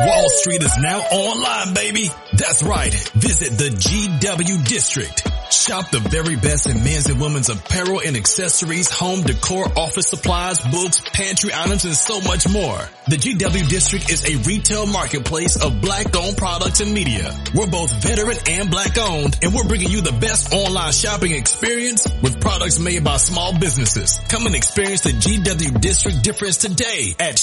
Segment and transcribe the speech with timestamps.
[0.00, 2.10] Wall Street is now online, baby.
[2.32, 2.92] That's right.
[3.14, 5.22] Visit the GW District.
[5.52, 10.58] Shop the very best in men's and women's apparel and accessories, home decor, office supplies,
[10.60, 12.78] books, pantry items, and so much more.
[13.06, 17.30] The GW District is a retail marketplace of black owned products and media.
[17.54, 22.08] We're both veteran and black owned, and we're bringing you the best online shopping experience
[22.20, 24.20] with products made by small businesses.
[24.28, 27.38] Come and experience the GW District difference today at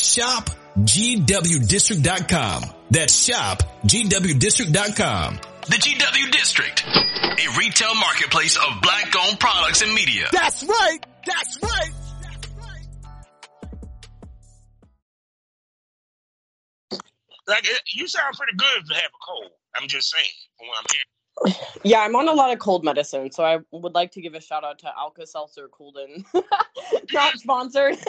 [0.78, 2.64] shopgwdistrict.com.
[2.90, 5.40] That's shopgwdistrict.com.
[5.68, 10.28] The GW District, a retail marketplace of black owned products and media.
[10.32, 10.98] That's right.
[11.26, 11.92] That's right.
[12.24, 12.88] That's right.
[17.48, 19.52] Like you sound pretty good to have a cold.
[19.76, 20.26] I'm just saying
[20.58, 21.06] from what I'm hearing.
[21.84, 24.42] Yeah, I'm on a lot of cold medicine, so I would like to give a
[24.42, 26.26] shout out to Alka Seltzer Coolden.
[27.14, 27.98] Not sponsored.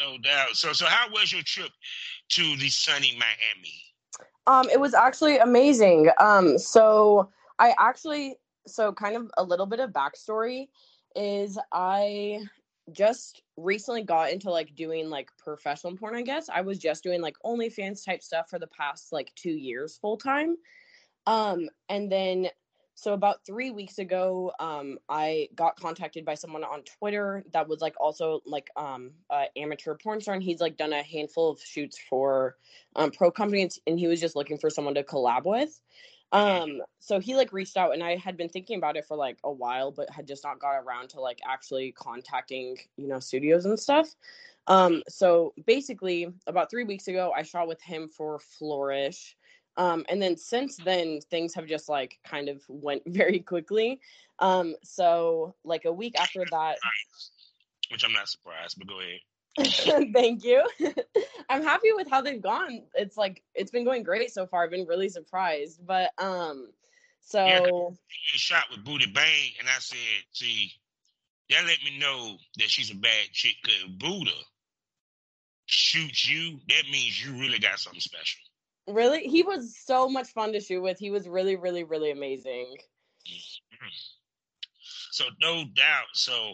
[0.00, 0.56] No doubt.
[0.56, 1.70] So so how was your trip
[2.30, 3.74] to the sunny Miami?
[4.46, 6.10] Um, it was actually amazing.
[6.18, 10.68] Um, so I actually, so kind of a little bit of backstory
[11.14, 12.40] is I
[12.92, 16.16] just recently got into like doing like professional porn.
[16.16, 19.52] I guess I was just doing like OnlyFans type stuff for the past like two
[19.52, 20.56] years full time.
[21.26, 22.48] Um, and then
[23.00, 27.80] so about three weeks ago, um, I got contacted by someone on Twitter that was
[27.80, 29.12] like also like um
[29.56, 32.56] amateur porn star, and he's like done a handful of shoots for
[32.96, 35.80] um pro companies, and he was just looking for someone to collab with.
[36.32, 39.38] Um, so he like reached out, and I had been thinking about it for like
[39.44, 43.64] a while, but had just not got around to like actually contacting you know studios
[43.64, 44.14] and stuff.
[44.66, 49.36] Um, so basically, about three weeks ago, I shot with him for Flourish.
[49.80, 53.98] Um, and then since then, things have just like kind of went very quickly.
[54.38, 56.76] Um, so like a week after that,
[57.90, 60.12] Which I'm not surprised, but go ahead.
[60.12, 60.62] thank you.
[61.48, 62.82] I'm happy with how they've gone.
[62.94, 64.64] It's like it's been going great so far.
[64.64, 65.80] I've been really surprised.
[65.86, 66.68] But um,
[67.22, 69.96] so Yeah, You shot with Booty Bang, and I said,
[70.32, 70.72] see,
[71.48, 73.56] that let me know that she's a bad chick.
[73.64, 74.36] Cause Buddha
[75.64, 78.40] shoots you, that means you really got something special.
[78.88, 80.98] Really, he was so much fun to shoot with.
[80.98, 82.76] He was really, really, really amazing.
[83.26, 83.86] Mm-hmm.
[85.10, 86.06] So no doubt.
[86.14, 86.52] So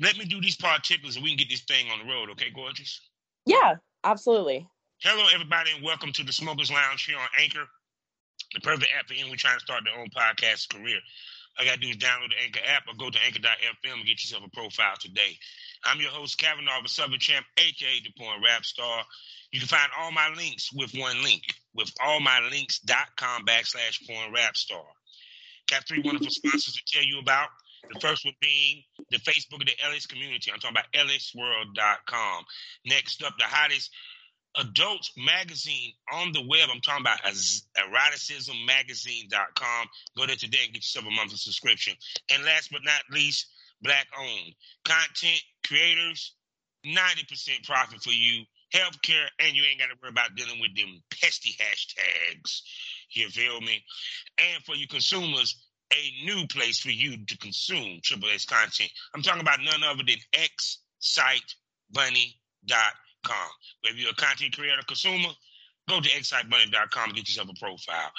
[0.00, 2.50] let me do these particulars and we can get this thing on the road, okay,
[2.54, 3.00] gorgeous?
[3.46, 3.74] Yeah,
[4.04, 4.66] absolutely.
[5.00, 7.64] Hello, everybody, and welcome to the Smokers Lounge here on Anchor,
[8.54, 10.98] the perfect app for anyone trying to start their own podcast career.
[11.58, 14.22] All you gotta do is download the Anchor app or go to anchor.fm and get
[14.22, 15.36] yourself a profile today.
[15.84, 19.04] I'm your host, Kavanaugh, the Southern Champ, aka the Porn Rap Star.
[19.52, 21.42] You can find all my links with one link,
[21.74, 24.82] with allmylinks.com backslash porn rap star.
[25.70, 27.48] Got three wonderful sponsors to tell you about.
[27.92, 30.50] The first one being the Facebook of the Ellis community.
[30.50, 32.44] I'm talking about ellisworld.com.
[32.86, 33.90] Next up, the hottest
[34.58, 36.68] adult magazine on the web.
[36.72, 39.86] I'm talking about az- eroticismmagazine.com.
[40.16, 41.94] Go there today and get yourself a monthly subscription.
[42.30, 43.46] And last but not least,
[43.82, 44.54] black owned
[44.84, 46.34] content creators,
[46.86, 51.02] 90% profit for you, healthcare, and you ain't got to worry about dealing with them
[51.10, 52.60] pesty hashtags.
[53.10, 53.82] You feel me?
[54.38, 55.56] And for you consumers,
[55.92, 58.90] a new place for you to consume Triple S content.
[59.14, 63.01] I'm talking about none other than xsitebunny.com.
[63.82, 65.28] Whether you're a content creator or consumer,
[65.88, 68.10] go to xsitebunny.com and get yourself a profile.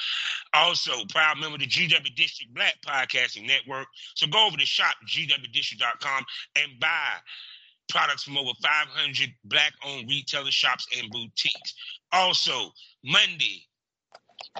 [0.53, 3.87] Also, proud member of the GW District Black Podcasting Network.
[4.15, 6.25] So go over to shopgwdistrict.com
[6.57, 7.13] and buy
[7.89, 11.73] products from over 500 black owned retailer shops and boutiques.
[12.11, 12.71] Also,
[13.03, 13.65] Monday,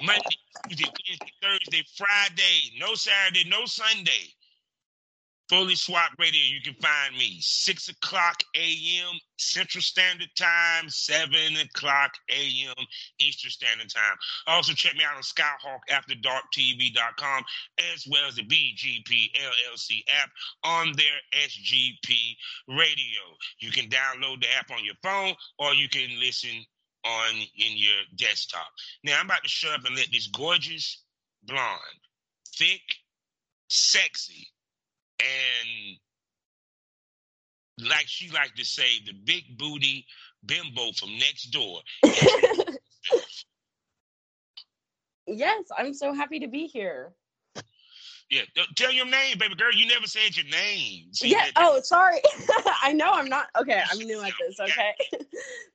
[0.02, 0.22] Monday,
[0.68, 4.34] Tuesday, Wednesday, Thursday, Friday, no Saturday, no Sunday.
[5.54, 9.20] Fully Swap Radio, you can find me 6 o'clock a.m.
[9.36, 11.32] Central Standard Time, 7
[11.62, 12.74] o'clock a.m.
[13.20, 14.16] Eastern Standard Time.
[14.48, 17.44] Also, check me out on SkyhawkAfterDarkTV.com
[17.94, 20.30] as well as the BGP LLC app
[20.64, 23.20] on their SGP radio.
[23.60, 26.66] You can download the app on your phone or you can listen
[27.04, 28.72] on in your desktop.
[29.04, 31.04] Now, I'm about to shut up and let this gorgeous,
[31.44, 31.78] blonde,
[32.56, 32.82] thick,
[33.68, 34.48] sexy,
[35.20, 35.98] and
[37.88, 40.06] like she like to say, the big booty
[40.44, 41.80] bimbo from next door.
[45.26, 47.12] yes, I'm so happy to be here.
[48.30, 49.72] Yeah, don't- tell your name, baby girl.
[49.72, 51.12] You never said your name.
[51.12, 51.44] See, yeah.
[51.44, 52.20] that- Oh, sorry.
[52.82, 53.48] I know I'm not.
[53.60, 54.58] Okay, I'm new at this.
[54.60, 54.94] Okay.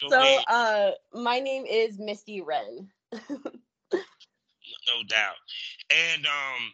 [0.10, 2.90] So, uh, my name is Misty Wren.
[3.14, 5.36] no doubt.
[5.90, 6.74] And um,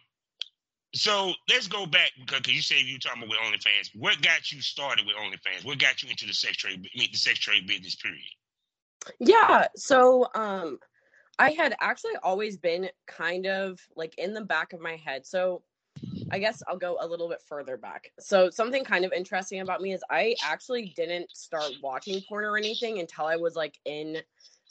[0.96, 3.90] so let's go back because you said you were talking about with OnlyFans.
[3.94, 5.64] What got you started with OnlyFans?
[5.64, 6.88] What got you into the sex trade?
[6.94, 7.96] I mean, the sex trade business.
[7.96, 8.22] Period.
[9.20, 9.66] Yeah.
[9.76, 10.78] So um
[11.38, 15.26] I had actually always been kind of like in the back of my head.
[15.26, 15.62] So
[16.30, 18.10] I guess I'll go a little bit further back.
[18.18, 22.56] So something kind of interesting about me is I actually didn't start watching porn or
[22.56, 24.18] anything until I was like in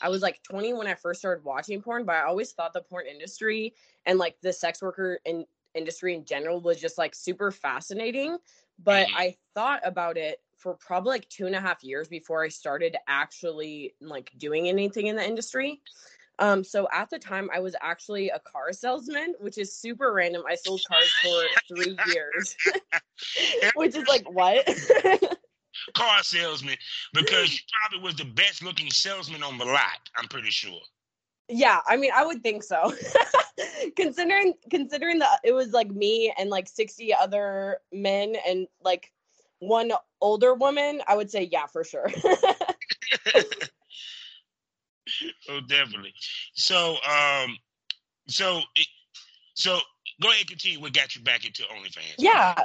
[0.02, 2.82] I was like 20 when I first started watching porn, but I always thought the
[2.82, 3.74] porn industry
[4.06, 5.46] and like the sex worker in,
[5.76, 8.38] industry in general was just like super fascinating.
[8.80, 9.16] But Mhm.
[9.16, 12.98] I thought about it for probably like two and a half years before I started
[13.08, 15.82] actually like doing anything in the industry.
[16.40, 20.44] Um, so at the time I was actually a car salesman, which is super random.
[20.50, 22.56] I sold cars for three years.
[23.76, 24.68] which is like what?
[25.94, 26.78] Car salesman,
[27.14, 30.10] because you probably was the best looking salesman on the lot.
[30.18, 30.80] I'm pretty sure.
[31.48, 32.94] Yeah, I mean, I would think so.
[33.96, 39.12] Considering considering that it was like me and like 60 other men and like
[39.60, 39.92] one
[40.22, 42.10] older woman, I would say yeah, for sure.
[45.50, 46.14] Oh, definitely.
[46.54, 47.58] So, um,
[48.28, 48.88] so, it-
[49.54, 49.78] so
[50.22, 50.82] go ahead and continue.
[50.82, 52.16] What got you back into OnlyFans?
[52.18, 52.56] yeah.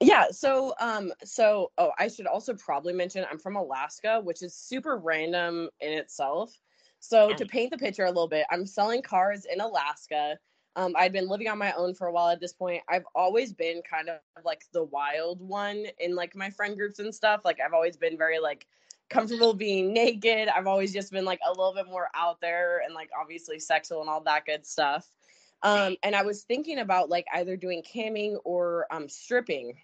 [0.00, 4.54] Yeah, so um so oh, I should also probably mention I'm from Alaska, which is
[4.54, 6.52] super random in itself.
[7.00, 10.38] So to paint the picture a little bit, I'm selling cars in Alaska.
[10.76, 12.82] Um, I'd been living on my own for a while at this point.
[12.88, 17.14] I've always been kind of like the wild one in like my friend groups and
[17.14, 17.40] stuff.
[17.44, 18.66] Like I've always been very like
[19.10, 20.48] comfortable being naked.
[20.48, 24.00] I've always just been like a little bit more out there and like obviously sexual
[24.00, 25.10] and all that good stuff.
[25.62, 29.74] Um, and I was thinking about like either doing camming or um stripping.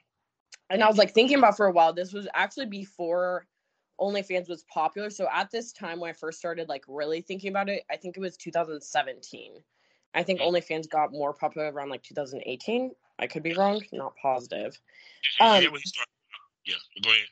[0.70, 1.92] And I was like thinking about for a while.
[1.92, 3.46] This was actually before
[4.00, 5.10] OnlyFans was popular.
[5.10, 8.16] So at this time when I first started like really thinking about it, I think
[8.16, 9.62] it was 2017.
[10.14, 10.48] I think Mm.
[10.48, 12.94] OnlyFans got more popular around like 2018.
[13.18, 14.80] I could be wrong, not positive.
[15.40, 16.10] Yeah, Um, yeah, what he started-
[16.64, 17.28] yeah, go ahead.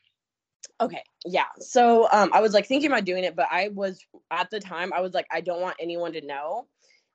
[0.81, 1.47] Okay, yeah.
[1.59, 4.93] So um, I was like thinking about doing it, but I was at the time
[4.93, 6.67] I was like I don't want anyone to know.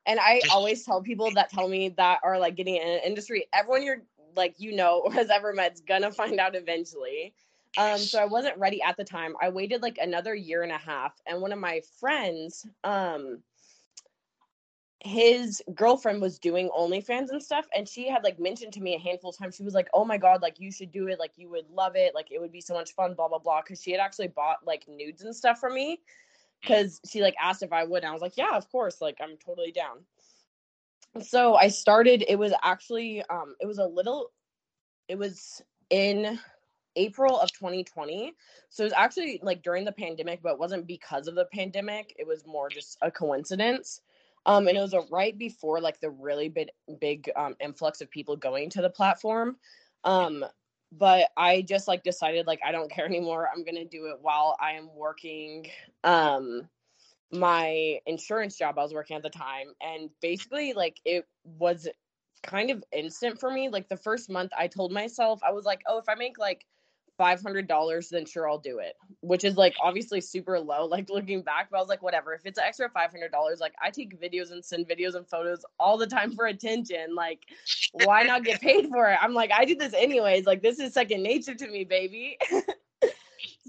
[0.05, 3.47] And I always tell people that tell me that are like getting in an industry,
[3.53, 4.03] everyone you're
[4.35, 7.33] like you know or has ever met's gonna find out eventually.
[7.77, 9.35] Um, so I wasn't ready at the time.
[9.39, 13.43] I waited like another year and a half, and one of my friends, um,
[14.99, 18.99] his girlfriend was doing OnlyFans and stuff, and she had like mentioned to me a
[18.99, 19.55] handful of times.
[19.55, 21.19] She was like, "Oh my god, like you should do it.
[21.19, 22.15] Like you would love it.
[22.15, 23.61] Like it would be so much fun." Blah blah blah.
[23.61, 26.01] Because she had actually bought like nudes and stuff for me.
[26.61, 28.99] Because she like asked if I would, and I was like, "Yeah, of course.
[28.99, 29.99] Like I'm totally down."
[31.23, 32.25] So I started.
[32.27, 34.31] It was actually, um, it was a little.
[35.07, 36.39] It was in
[36.97, 38.33] April of 2020.
[38.69, 42.13] So it was actually like during the pandemic, but it wasn't because of the pandemic.
[42.17, 44.01] It was more just a coincidence.
[44.45, 48.09] Um, and it was a right before like the really big big um, influx of
[48.09, 49.57] people going to the platform.
[50.03, 50.43] Um,
[50.91, 53.49] but I just like decided like I don't care anymore.
[53.53, 55.67] I'm gonna do it while I am working
[56.03, 56.67] um
[57.29, 59.67] my insurance job I was working at the time.
[59.81, 61.87] And basically like it was
[62.43, 63.69] kind of instant for me.
[63.69, 66.65] Like the first month I told myself I was like, oh, if I make like
[67.17, 68.93] five hundred dollars, then sure I'll do it.
[69.21, 72.33] Which is like obviously super low, like looking back, but I was like, whatever.
[72.33, 75.27] If it's an extra five hundred dollars, like I take videos and send videos and
[75.27, 77.15] photos all the time for attention.
[77.15, 77.39] Like,
[77.91, 79.17] why not get paid for it?
[79.21, 80.45] I'm like, I do this anyways.
[80.45, 82.37] Like this is second nature to me, baby.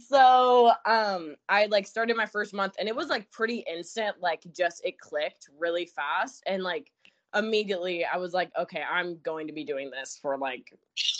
[0.08, 4.42] so um I like started my first month and it was like pretty instant, like
[4.56, 6.90] just it clicked really fast and like
[7.34, 10.72] immediately I was like, okay, I'm going to be doing this for like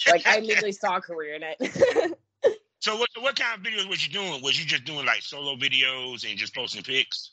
[0.09, 2.19] like I immediately saw a career in it.
[2.81, 4.41] So what what kind of videos was you doing?
[4.43, 7.33] Was you just doing like solo videos and just posting pics?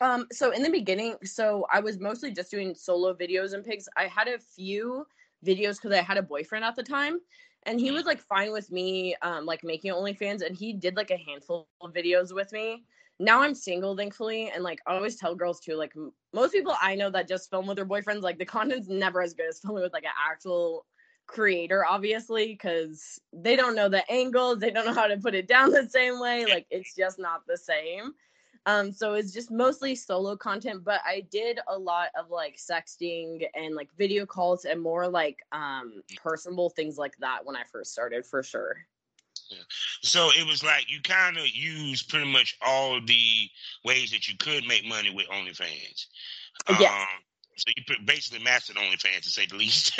[0.00, 3.88] um, so in the beginning, so I was mostly just doing solo videos and pics.
[3.96, 5.06] I had a few
[5.44, 7.18] videos because I had a boyfriend at the time,
[7.64, 11.10] and he was like fine with me, um, like making OnlyFans, and he did like
[11.10, 12.84] a handful of videos with me.
[13.20, 15.74] Now I'm single, thankfully, and like I always tell girls too.
[15.74, 18.88] Like m- most people I know that just film with their boyfriends, like the content's
[18.88, 20.86] never as good as filming with like an actual
[21.28, 25.46] creator obviously because they don't know the angles they don't know how to put it
[25.46, 28.14] down the same way like it's just not the same
[28.64, 33.46] um so it's just mostly solo content but i did a lot of like sexting
[33.54, 37.92] and like video calls and more like um personable things like that when i first
[37.92, 38.76] started for sure
[40.02, 43.48] So it was like you kind of used pretty much all the
[43.84, 46.06] ways that you could make money with OnlyFans.
[46.78, 46.92] Yes.
[46.92, 47.22] Um,
[47.58, 49.98] so you basically mastered OnlyFans to say the least.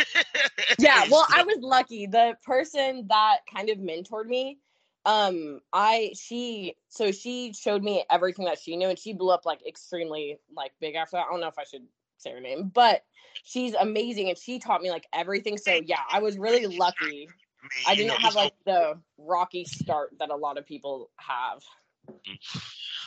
[0.78, 4.58] yeah well i was lucky the person that kind of mentored me
[5.06, 9.44] um i she so she showed me everything that she knew and she blew up
[9.44, 11.82] like extremely like big after that i don't know if i should
[12.18, 13.04] say her name but
[13.44, 17.28] she's amazing and she taught me like everything so yeah i was really lucky
[17.62, 21.62] mean, i didn't know, have like the rocky start that a lot of people have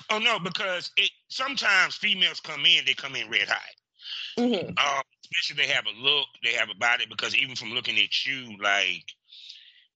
[0.09, 3.75] Oh no, because it sometimes females come in, they come in red hot.
[4.37, 4.67] Mhm.
[4.77, 7.05] Um, especially they have a look, they have a body.
[7.05, 9.05] Because even from looking at you, like,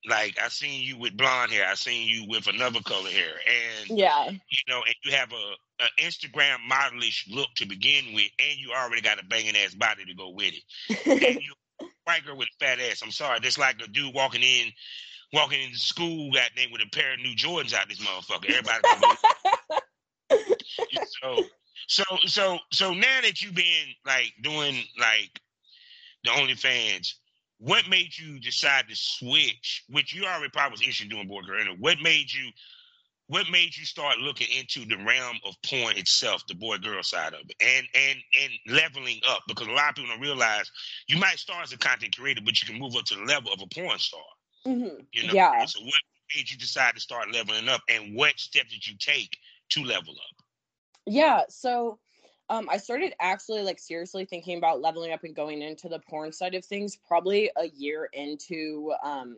[0.08, 3.90] like I seen you with blonde hair, I seen you with another color hair, and
[3.90, 4.30] Yeah.
[4.30, 8.72] you know, and you have a, a Instagram modelish look to begin with, and you
[8.72, 10.64] already got a banging ass body to go with it.
[11.06, 11.54] And you
[12.06, 13.02] white girl with a fat ass.
[13.04, 14.72] I'm sorry, that's like a dude walking in,
[15.34, 18.50] walking into school, goddamn, with a pair of new Jordans out this motherfucker.
[18.50, 18.82] Everybody
[21.22, 21.44] so
[21.88, 25.40] so so so now that you've been like doing like
[26.24, 27.14] the OnlyFans,
[27.60, 29.84] what made you decide to switch?
[29.90, 31.64] Which you already probably was interested in doing boy girl.
[31.80, 32.50] What made you
[33.28, 37.34] what made you start looking into the realm of porn itself, the boy girl side
[37.34, 39.44] of it, and and and leveling up?
[39.48, 40.70] Because a lot of people don't realize
[41.08, 43.52] you might start as a content creator, but you can move up to the level
[43.52, 44.22] of a porn star.
[44.66, 45.08] Mhm.
[45.14, 45.66] You know, Yeah.
[45.66, 46.02] so what
[46.36, 49.38] made you decide to start leveling up, and what steps did you take
[49.70, 50.46] to level up?
[51.06, 52.00] Yeah, so
[52.50, 56.32] um I started actually like seriously thinking about leveling up and going into the porn
[56.32, 59.38] side of things probably a year into um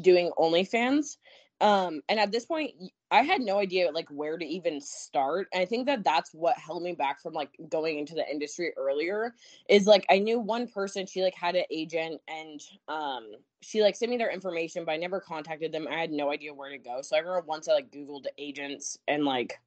[0.00, 1.16] doing OnlyFans.
[1.62, 2.72] Um and at this point
[3.12, 5.46] i had no idea like where to even start.
[5.52, 8.72] And I think that that's what held me back from like going into the industry
[8.76, 9.34] earlier
[9.68, 13.96] is like I knew one person she like had an agent and um she like
[13.96, 15.86] sent me their information but I never contacted them.
[15.88, 17.00] I had no idea where to go.
[17.02, 19.60] So I remember once I like googled agents and like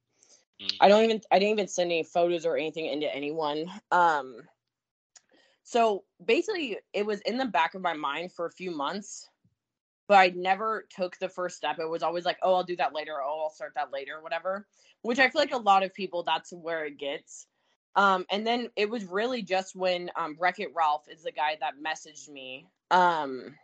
[0.80, 3.70] I don't even I didn't even send any photos or anything into anyone.
[3.92, 4.36] Um
[5.62, 9.28] so basically it was in the back of my mind for a few months,
[10.06, 11.78] but I never took the first step.
[11.78, 14.66] It was always like, oh, I'll do that later, oh, I'll start that later, whatever.
[15.02, 17.46] Which I feel like a lot of people that's where it gets.
[17.94, 21.56] Um, and then it was really just when um Wreck It Ralph is the guy
[21.60, 23.54] that messaged me um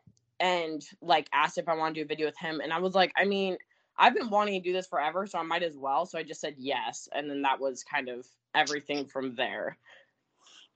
[0.41, 2.61] and like asked if I want to do a video with him.
[2.61, 3.57] And I was like, I mean,
[3.97, 6.07] I've been wanting to do this forever, so I might as well.
[6.07, 9.77] So I just said yes, and then that was kind of everything from there.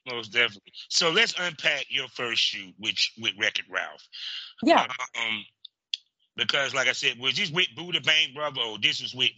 [0.08, 0.72] Most definitely.
[0.88, 4.06] So let's unpack your first shoot, which with Wreck-It Ralph.
[4.62, 4.86] Yeah,
[5.18, 5.44] Um,
[6.36, 9.30] because like I said, was this with Buddha Bang Brother, or this was with,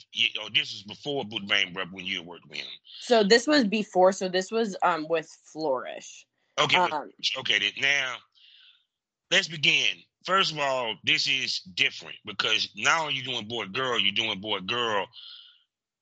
[0.43, 2.67] or this was before Buddha Bang Brother when you worked with him?
[3.01, 4.13] so this was before.
[4.13, 6.27] So this was um with Flourish.
[6.59, 7.59] Okay, Um, okay.
[7.59, 8.17] Then now,
[9.31, 9.97] let's begin.
[10.25, 14.41] First of all, this is different because not only you doing boy girl, you're doing
[14.41, 15.07] boy girl,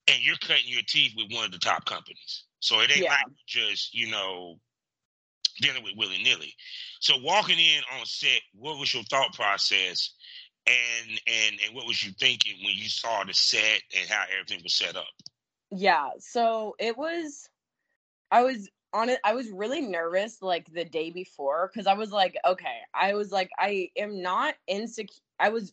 [0.09, 2.45] and you're cutting your teeth with one of the top companies.
[2.61, 3.11] So it ain't Yeah.
[3.11, 4.59] like just you know
[5.61, 6.55] dealing with willy nilly.
[7.01, 10.15] So walking in on set, what was your thought process,
[10.67, 14.61] and and and what was you thinking when you saw the set and how everything
[14.63, 15.07] was set up?
[15.71, 16.11] yeah.
[16.19, 17.49] So it was.
[18.31, 19.21] I was on it.
[19.25, 23.31] I was really nervous like the day before because I was like, okay, I was
[23.33, 25.23] like, I am not insecure.
[25.39, 25.73] I was.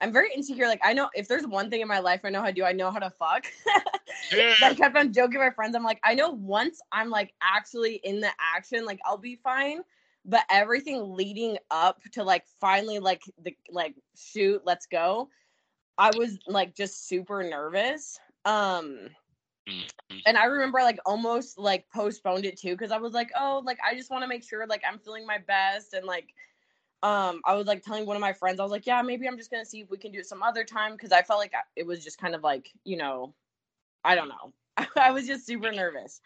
[0.00, 0.66] I'm very insecure.
[0.66, 2.64] Like I know if there's one thing in my life I know how to do,
[2.64, 3.46] I know how to fuck.
[4.32, 4.54] Yeah.
[4.62, 5.74] I kept on joking with my friends.
[5.74, 9.80] I'm like, I know once I'm like actually in the action, like I'll be fine.
[10.24, 15.30] But everything leading up to like finally like the like shoot, let's go.
[15.98, 18.18] I was like just super nervous.
[18.44, 19.10] Um
[19.66, 20.22] Mhm.
[20.26, 23.78] and I remember like almost like postponed it too because I was like, oh, like
[23.86, 26.34] I just want to make sure like I'm feeling my best and like
[27.02, 29.36] um I was like telling one of my friends I was like, yeah, maybe I'm
[29.38, 31.52] just gonna see if we can do it some other time because I felt like
[31.76, 33.34] it was just kind of like you know,
[34.04, 34.52] I don't know,
[34.96, 36.20] I was just super nervous.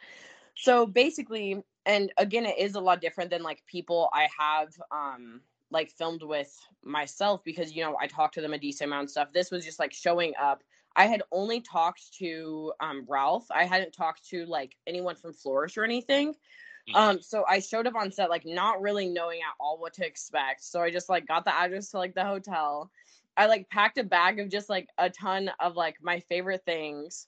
[0.57, 5.43] So basically, and again, it is a lot different than like people I have um
[5.71, 9.11] like filmed with myself because you know I talked to them a decent amount and
[9.11, 9.33] stuff.
[9.33, 10.63] This was just like showing up.
[10.97, 13.47] I had only talked to um Ralph.
[13.51, 16.35] I hadn't talked to like anyone from Flourish or anything.
[16.89, 16.95] Mhm.
[16.95, 20.07] Um, so I showed up on set like not really knowing at all what to
[20.07, 20.63] expect.
[20.65, 22.91] So I just like got the address to like the hotel.
[23.37, 27.27] I like packed a bag of just like a ton of like my favorite things.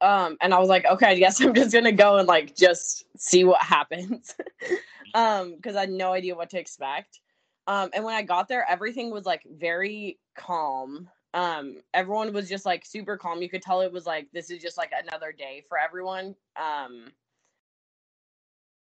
[0.00, 3.04] Um, and I was like, okay, I guess I'm just gonna go and like just
[3.16, 4.34] see what happens.
[5.14, 7.20] um, because I had no idea what to expect.
[7.66, 11.08] Um, and when I got there, everything was like very calm.
[11.34, 13.42] Um, everyone was just like super calm.
[13.42, 16.34] You could tell it was like this is just like another day for everyone.
[16.56, 17.12] Um,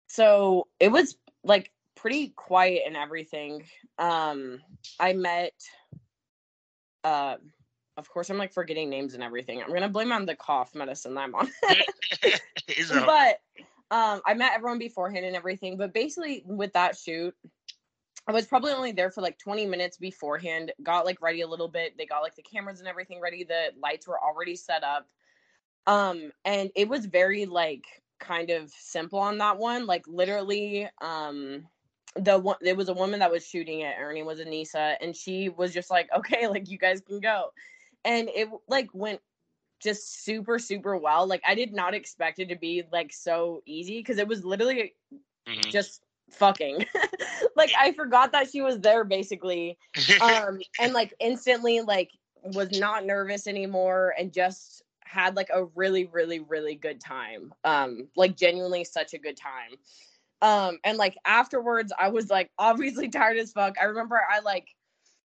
[0.09, 3.65] so it was like pretty quiet and everything.
[3.99, 4.61] Um,
[5.01, 5.55] I met,
[7.03, 7.37] uh,
[7.97, 9.63] of course, I'm like forgetting names and everything.
[9.63, 11.51] I'm gonna blame on the cough medicine that I'm on.
[13.07, 13.41] But
[13.91, 15.77] um, I met everyone beforehand and everything.
[15.77, 17.35] But basically, with that shoot,
[18.27, 20.73] I was probably only there for like 20 minutes beforehand.
[20.83, 21.97] Got like ready a little bit.
[21.97, 23.45] They got like the cameras and everything ready.
[23.45, 25.07] The lights were already set up.
[25.87, 27.85] Um, and it was very like
[28.19, 29.87] kind of simple on that one.
[29.87, 31.67] Like literally, um,
[32.17, 33.97] the one there was a woman that was shooting it.
[33.97, 37.51] Her name was Anissa, and she was just like, "Okay, like you guys can go."
[38.05, 39.21] And it like went
[39.81, 41.27] just super super well.
[41.27, 44.95] Like I did not expect it to be like so easy because it was literally
[45.47, 45.71] Mhm.
[45.71, 46.87] just fucking.
[47.57, 49.79] like I forgot that she was there basically.
[50.21, 52.11] Um and like instantly like
[52.43, 57.53] was not nervous anymore and just had like a really really really good time.
[57.65, 59.73] Um like genuinely such a good time.
[60.41, 63.75] Um and like afterwards I was like obviously tired as fuck.
[63.81, 64.69] I remember I like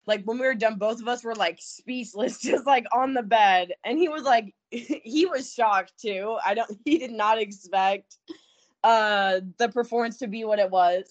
[0.06, 3.22] like when we were done both of us were like speechless just like on the
[3.22, 3.72] bed.
[3.84, 6.36] And he was like he was shocked too.
[6.44, 8.16] I don't he did not expect
[8.82, 11.04] uh the performance to be what it was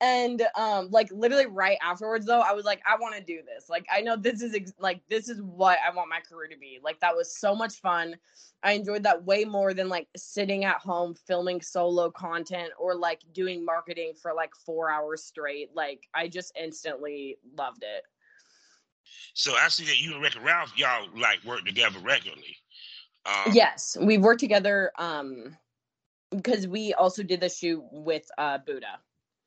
[0.00, 3.68] and um like literally right afterwards though i was like i want to do this.
[3.70, 6.58] Like i know this is ex- like this is what i want my career to
[6.58, 6.78] be.
[6.82, 8.16] Like that was so much fun.
[8.62, 13.22] I enjoyed that way more than like sitting at home filming solo content or like
[13.32, 15.70] doing marketing for like four hours straight.
[15.74, 18.02] Like i just instantly loved it.
[19.34, 22.56] So I see that you and Wreck-It Ralph, y'all like work together regularly.
[23.24, 25.56] Um, yes we've worked together um
[26.30, 29.00] because we also did the shoot with uh buddha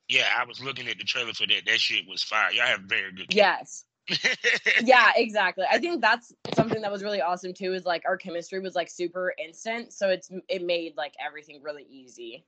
[0.09, 1.61] Yeah, I was looking at the trailer for that.
[1.65, 2.51] That shit was fire.
[2.51, 3.33] Y'all have very good.
[3.33, 3.85] yes
[4.83, 8.59] yeah exactly i think that's something that was really awesome too is like our chemistry
[8.59, 12.43] was like super instant so it's it made like everything really easy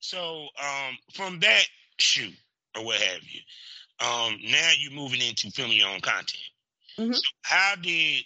[0.00, 1.64] so um, from that
[1.98, 2.34] shoot
[2.76, 3.40] or what have you,
[4.06, 6.38] um, now you're moving into filming your own content.
[6.96, 7.14] Mhm.
[7.14, 8.24] So how did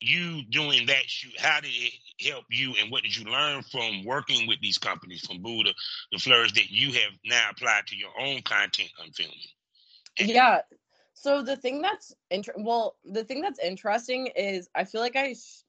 [0.00, 1.38] you doing that shoot?
[1.38, 1.92] How did it
[2.26, 5.72] help you, and what did you learn from working with these companies, from Buddha,
[6.12, 9.36] the Flourish, that you have now applied to your own content on filming?
[10.18, 10.60] yeah
[11.14, 15.32] so the thing that's inter- well the thing that's interesting is i feel like i
[15.32, 15.64] sh-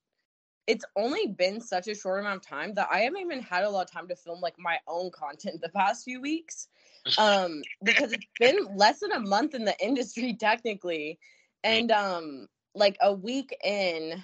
[0.68, 3.70] it's only been such a short amount of time that i haven't even had a
[3.70, 6.68] lot of time to film like my own content the past few weeks
[7.18, 11.18] um because it's been less than a month in the industry technically
[11.64, 14.24] and um like a week in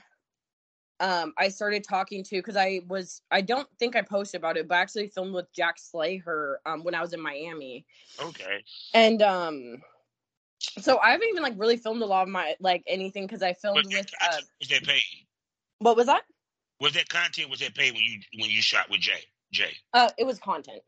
[1.00, 4.68] um i started talking to because i was i don't think i posted about it
[4.68, 7.86] but I actually filmed with Jax Slayher um when i was in miami
[8.24, 8.64] Okay.
[8.94, 9.82] and um
[10.80, 13.54] so i haven't even like really filmed a lot of my like anything because i
[13.54, 15.02] filmed Was with that, uh was that paid?
[15.80, 16.24] what was that
[16.80, 19.24] Was that content was that paid when you when you shot with Jay?
[19.52, 19.74] Jay.
[19.94, 20.82] uh it was content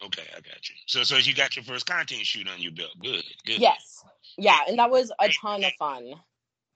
[0.00, 0.76] Okay, I got you.
[0.86, 2.92] So so you got your first content shoot on your belt.
[3.02, 3.60] Good, good.
[3.60, 4.04] yes
[4.36, 6.12] yeah and that was a ton of fun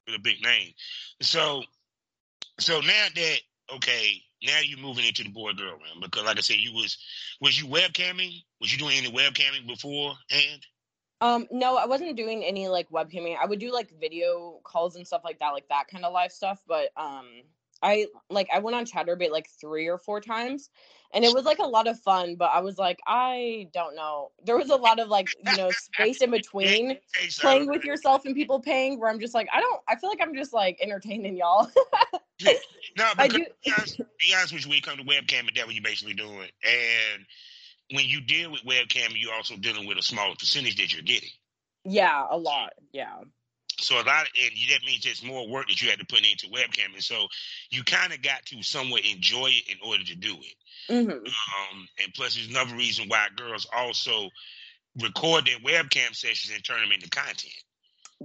[0.06, 0.72] with a big name.
[1.20, 1.62] So,
[2.58, 3.38] so now that
[3.74, 6.98] okay, now you're moving into the boy girl realm because, like I said, you was
[7.40, 8.42] was you webcamming?
[8.60, 10.66] Was you doing any webcamming beforehand?
[11.20, 13.36] Um, no, I wasn't doing any like webcamming.
[13.40, 16.32] I would do like video calls and stuff like that, like that kind of live
[16.32, 16.60] stuff.
[16.66, 17.28] But um,
[17.82, 20.70] I like I went on Chaturbate like three or four times,
[21.12, 22.36] and it was like a lot of fun.
[22.36, 24.30] But I was like, I don't know.
[24.44, 26.98] There was a lot of like you know space in between
[27.40, 29.80] playing with yourself and people paying, where I'm just like, I don't.
[29.88, 31.70] I feel like I'm just like entertaining y'all.
[32.98, 33.46] No, I because do.
[33.64, 36.14] be honest, be honest with you, when you come to webcamming, that's what you're basically
[36.14, 36.48] doing.
[36.64, 37.24] And
[37.92, 41.28] when you deal with webcamming, you're also dealing with a smaller percentage that you're getting.
[41.84, 42.72] yeah, a lot.
[42.92, 43.20] Yeah.
[43.82, 46.20] So a lot, of, and that means there's more work that you had to put
[46.20, 47.02] into webcamming.
[47.02, 47.26] So
[47.70, 50.54] you kind of got to somewhat enjoy it in order to do it.
[50.90, 54.30] hmm Um, and plus, there's another reason why girls also
[55.00, 57.54] record their webcam sessions and turn them into content,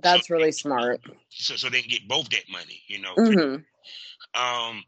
[0.01, 1.01] That's really smart.
[1.29, 2.83] so so they can get both that money.
[2.87, 3.17] You know.
[3.17, 3.57] hmm
[4.35, 4.83] Um.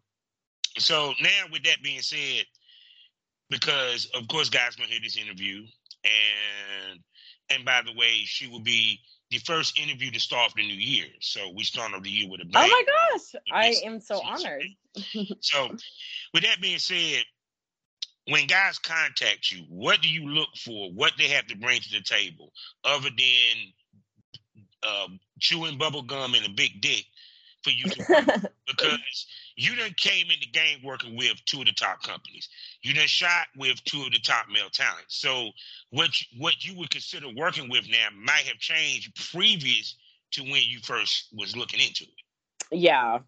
[0.77, 2.45] So now, with that being said,
[3.49, 5.65] because of course, guys gonna hear this interview,
[6.03, 6.99] and
[7.49, 8.99] and by the way, she will be
[9.31, 11.05] the first interview to start off the new year.
[11.19, 12.67] So we start off the year with a bang.
[12.67, 12.83] Oh my
[13.17, 14.65] gosh, I am so honored.
[15.41, 15.69] So,
[16.33, 17.23] with that being said,
[18.27, 20.91] when guys contact you, what do you look for?
[20.91, 22.51] What they have to bring to the table,
[22.83, 23.73] other than
[24.83, 25.07] uh,
[25.39, 27.05] chewing bubble gum and a big dick
[27.63, 29.27] for you to because
[29.59, 32.49] you done came in the game working with two of the top companies.
[32.81, 35.17] You done shot with two of the top male talents.
[35.17, 35.51] So
[35.91, 39.95] what you, what you would consider working with now might have changed previous
[40.31, 42.09] to when you first was looking into it.
[42.71, 43.19] yeah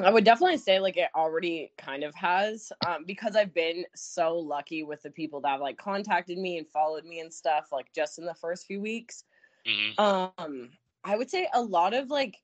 [0.00, 4.36] i would definitely say like it already kind of has um, because i've been so
[4.38, 7.92] lucky with the people that have like contacted me and followed me and stuff like
[7.94, 9.24] just in the first few weeks
[9.66, 9.98] Mhm.
[9.98, 10.70] um
[11.04, 12.38] i would say a lot of like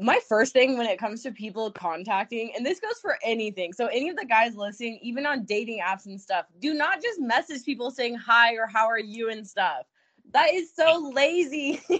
[0.00, 3.86] my first thing when it comes to people contacting and this goes for anything so
[3.86, 7.64] any of the guys listening even on dating apps and stuff do not just message
[7.64, 9.86] people saying hi or how are you and stuff.
[10.32, 11.80] That is so lazy.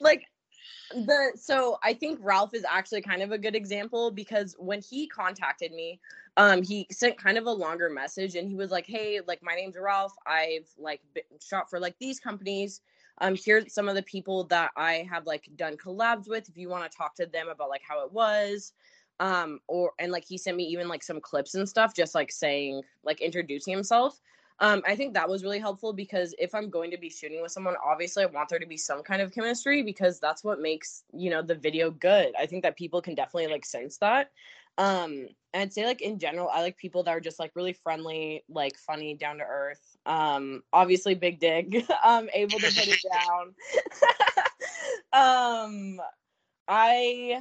[0.00, 0.24] Like
[0.94, 5.06] the so i think ralph is actually kind of a good example because when he
[5.06, 6.00] contacted me
[6.38, 9.54] um he sent kind of a longer message and he was like hey like my
[9.54, 10.14] name's ralph.
[10.26, 12.80] I've like been shot for like these companies
[13.20, 16.68] um here's some of the people that i have like done collabs with if you
[16.68, 18.72] want to talk to them about like how it was
[19.20, 22.30] um or and like he sent me even like some clips and stuff just like
[22.30, 24.20] saying like introducing himself.
[24.60, 27.52] Um i think that was really helpful because if i'm going to be shooting with
[27.52, 31.04] someone obviously i want there to be some kind of chemistry because that's what makes
[31.12, 32.32] you know the video good.
[32.38, 34.30] I think that people can definitely like sense that.
[34.78, 37.72] Um and i'd say like in general i like people that are just like really
[37.72, 43.00] friendly like funny down to earth um obviously big dig um able to put it
[43.12, 43.54] down
[46.00, 46.00] um
[46.68, 47.40] i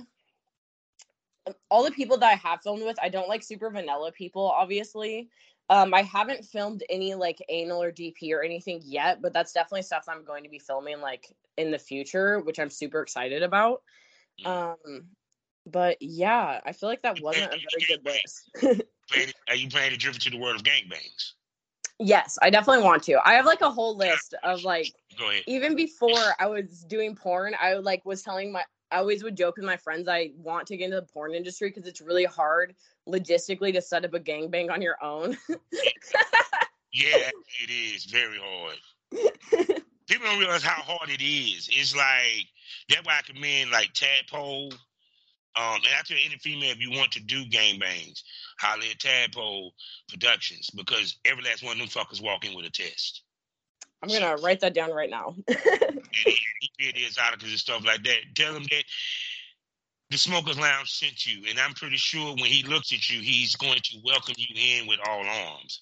[1.70, 5.30] all the people that I have filmed with, I don't like super vanilla people, obviously.
[5.70, 9.82] Um, I haven't filmed any like anal or DP or anything yet, but that's definitely
[9.82, 13.82] stuff I'm going to be filming like in the future, which I'm super excited about.
[14.46, 15.08] Um,
[15.66, 18.84] but yeah, I feel like that wasn't a very good list.
[19.50, 21.34] Are you planning to drift to the world of gangbangs?
[22.00, 23.20] Yes, I definitely want to.
[23.26, 24.94] I have like a whole list of like
[25.48, 29.58] even before I was doing porn, I like was telling my I always would joke
[29.58, 32.74] with my friends I want to get into the porn industry because it's really hard
[33.08, 35.38] logistically to set up a gangbang on your own.
[36.94, 37.30] Yeah,
[37.64, 38.78] it is very hard.
[40.08, 41.70] People don't realize how hard it is.
[41.72, 42.48] It's like
[42.90, 44.72] that's why I commend like Tadpole.
[45.58, 48.22] Um, and I tell any female if you want to do gangbangs,
[48.60, 49.74] holler at Tadpole
[50.08, 53.24] Productions because every last one of them fuckers walk in with a test.
[54.04, 55.34] I'm gonna write that down right now.
[55.48, 56.38] he
[56.78, 58.20] did his articles and stuff like that.
[58.36, 58.84] Tell him that
[60.12, 63.56] the Smokers Lounge sent you, and I'm pretty sure when he looks at you, he's
[63.56, 65.82] going to welcome you in with all arms.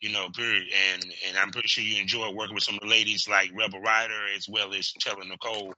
[0.00, 0.64] You know, period.
[0.92, 3.80] And and I'm pretty sure you enjoy working with some of the ladies like Rebel
[3.80, 5.72] Rhyder as well as Tella Nicole.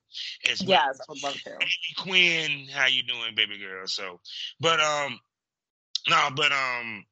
[0.50, 0.80] As well.
[0.86, 1.58] yes, I love to.
[1.96, 3.86] Quinn, how you doing, baby girl?
[3.86, 4.20] So,
[4.60, 5.18] but um,
[6.08, 7.04] no, but um,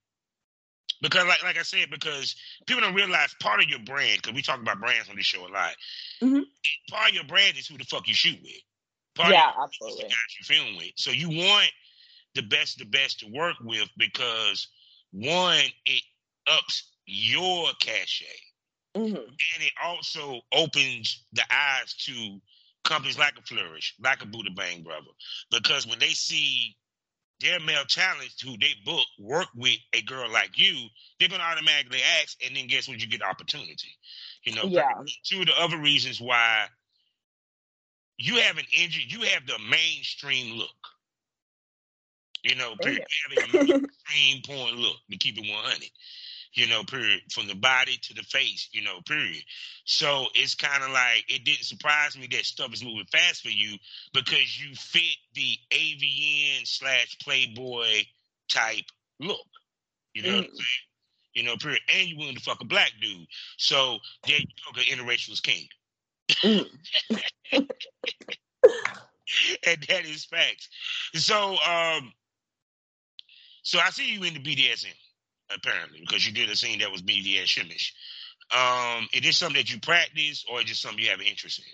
[1.02, 2.34] because like like I said, because
[2.66, 5.46] people don't realize part of your brand, because we talk about brands on this show
[5.46, 5.74] a lot.
[6.22, 6.42] Mhm.
[6.90, 8.60] Part of your brand is who the fuck you shoot with.
[9.14, 10.04] Part Yeah, of your is absolutely.
[10.04, 10.92] the guys you film with.
[10.96, 11.70] So you want
[12.34, 14.68] the best, the best to work with because
[15.12, 16.02] one, it
[16.50, 18.40] ups your cachet
[18.94, 22.40] hmm and it also opens the eyes to
[22.84, 25.10] companies like a Flourish, like a Buddha Bang Brother,
[25.50, 26.76] because when they see
[27.40, 30.88] their male talents who they book work with a girl like you,
[31.18, 33.00] they're gonna automatically ask, and then guess what?
[33.00, 33.98] You get opportunity.
[34.44, 35.04] You know, Yeah.
[35.24, 36.66] two of the other reasons why
[38.18, 40.68] you have an injury, you have the mainstream look.
[42.42, 43.02] You know, Thank period.
[43.32, 43.52] You have a
[44.08, 45.90] mainstream porn look to keep it 100
[46.54, 49.42] you know, period, from the body to the face, you know, period.
[49.84, 53.50] So it's kind of like it didn't surprise me that stuff is moving fast for
[53.50, 53.76] you
[54.12, 58.04] because you fit the AVN slash Playboy
[58.48, 58.84] type
[59.20, 59.46] look.
[60.14, 60.54] You know what I'm Mhm.
[60.54, 60.66] saying?
[61.34, 61.80] You know, period.
[61.94, 63.26] And you willing to fuck a black dude.
[63.56, 65.68] So there you go, the interracial is king.
[66.42, 66.68] Mhm.
[69.66, 70.68] and that is facts.
[71.14, 72.12] So, um,
[73.62, 74.94] so I see you in the BDSM
[75.54, 77.92] apparently because you did a scene that was BDS shimmish.
[78.50, 81.60] Um, is this something that you practice or is it something you have an interest
[81.60, 81.64] in?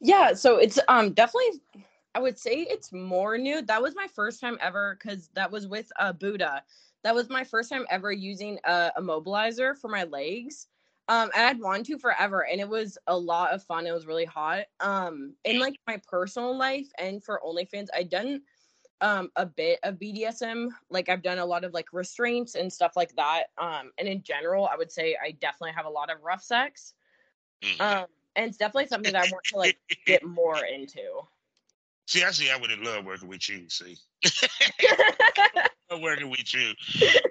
[0.00, 1.60] Yeah, so it's um definitely
[2.14, 3.62] I would say it's more new.
[3.62, 6.62] That was my first time ever because that was with uh Buddha.
[7.02, 10.66] That was my first time ever using a immobilizer for my legs.
[11.08, 13.84] Um, and I'd wanted to forever, and it was a lot of fun.
[13.84, 14.66] It was really hot.
[14.78, 18.42] Um, in like my personal life and for OnlyFans, I'd done
[19.00, 20.68] um a bit of BDSM.
[20.90, 23.44] Like I've done a lot of like restraints and stuff like that.
[23.58, 26.94] Um, and in general, I would say I definitely have a lot of rough sex.
[27.62, 27.80] Mhm.
[27.80, 31.22] Um, and it's definitely something that I want to like get more into.
[32.06, 32.50] see, I see.
[32.50, 33.68] I would have loved working with you.
[33.68, 33.96] See,
[35.90, 36.74] love working with you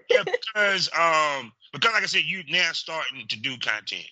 [0.10, 4.08] yeah, because um because like I said, you now starting to do content.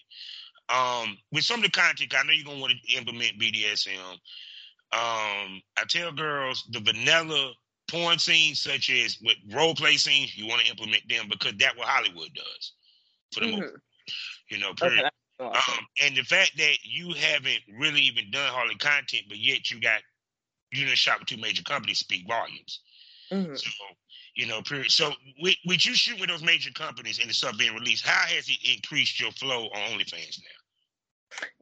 [0.70, 4.20] Um, with some of the content, I know you're gonna want to implement BDSM.
[4.93, 7.54] Um, I tell girls the vanilla
[7.89, 11.78] porn scenes, such as with role play scenes, you want to implement them because that's
[11.78, 12.73] what Hollywood does
[13.34, 13.82] for the most, Mhm.
[14.50, 14.73] you know.
[14.73, 15.04] Period.
[15.04, 15.73] that's awesome.
[15.80, 19.80] Um, and the fact that you haven't really even done hardly content, but yet you
[19.80, 20.02] got
[20.71, 22.82] you done shot with two major companies speak volumes.
[23.32, 23.58] Mhm.
[23.58, 23.69] So,
[24.36, 24.91] you know, period.
[24.91, 28.26] So, with, with you shooting with those major companies and the stuff being released, how
[28.28, 30.57] has it increased your flow on OnlyFans now?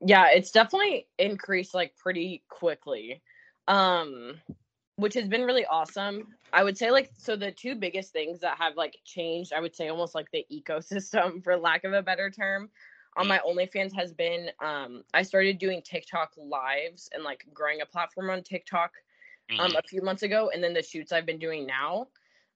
[0.01, 3.21] Yeah, it's definitely increased like pretty quickly.
[3.67, 4.41] Um
[4.97, 6.27] which has been really awesome.
[6.53, 9.75] I would say like so the two biggest things that have like changed, I would
[9.75, 12.69] say almost like the ecosystem for lack of a better term
[13.17, 17.85] on my OnlyFans has been um I started doing TikTok lives and like growing a
[17.85, 18.91] platform on TikTok
[19.59, 19.75] um Mhm.
[19.75, 22.07] a few months ago and then the shoots I've been doing now.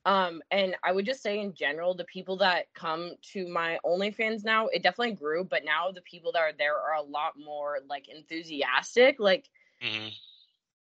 [0.05, 4.43] Um, and I would just say in general, the people that come to my OnlyFans
[4.43, 7.79] now, it definitely grew, but now the people that are there are a lot more
[7.87, 9.19] like enthusiastic.
[9.19, 9.49] Like
[9.81, 10.07] hmm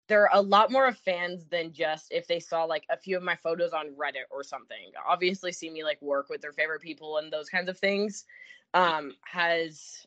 [0.08, 3.24] they're a lot more of fans than just if they saw like a few of
[3.24, 4.92] my photos on Reddit or something.
[5.08, 8.26] Obviously, see me like work with their favorite people and those kinds of things
[8.74, 10.06] um, has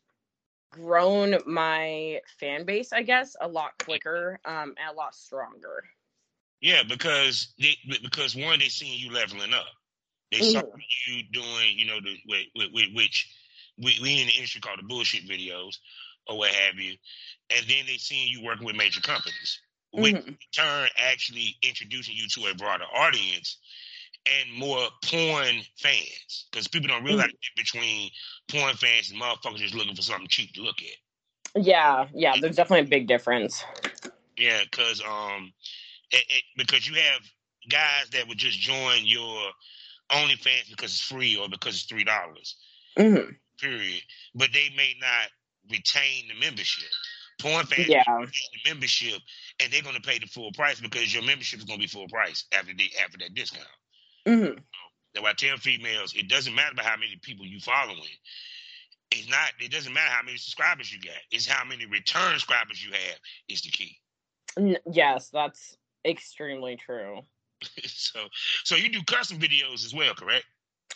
[0.71, 5.85] grown my fan base, I guess, a lot quicker um, and a lot stronger.
[6.61, 9.67] Yeah, because they because one, they seeing you leveling up.
[10.33, 10.73] They saw Mhm.
[11.09, 13.31] you doing, you know, the with, with, with, which
[13.79, 15.79] we, we in the industry call the bullshit videos
[16.29, 16.95] or what have you,
[17.51, 19.61] and then they seeing you working with major companies,
[19.93, 20.39] which Mhm.
[20.41, 23.59] in turn actually introducing you to a broader audience
[24.27, 28.11] and more porn fans because people don't realize the between
[28.51, 30.99] porn fans and motherfuckers just looking for something cheap to look at.
[31.57, 33.65] Yeah, yeah, there's definitely a big difference.
[34.37, 35.53] Yeah, because um,
[36.11, 37.21] it, it, because you have
[37.69, 39.51] guys that would just join your
[40.11, 42.57] OnlyFans because it's free or because it's three dollars.
[42.97, 44.03] hmm Period.
[44.35, 45.29] But they may not
[45.71, 46.89] retain the membership.
[47.41, 48.31] Porn fans Yeah, retain
[48.65, 49.21] the membership,
[49.61, 51.89] and they're going to pay the full price because your membership is going to be
[51.89, 53.67] full price after the after that discount.
[54.27, 54.61] hmm
[55.15, 58.03] That's why I tell females it doesn't matter about how many people you following.
[59.11, 59.53] It's not.
[59.61, 61.17] It doesn't matter how many subscribers you got.
[61.31, 63.19] It's how many return subscribers you have
[63.49, 63.99] is the key.
[64.91, 65.77] Yes, that's
[66.09, 67.21] extremely true.
[67.85, 68.21] so,
[68.65, 70.45] so you do custom videos as well, correct?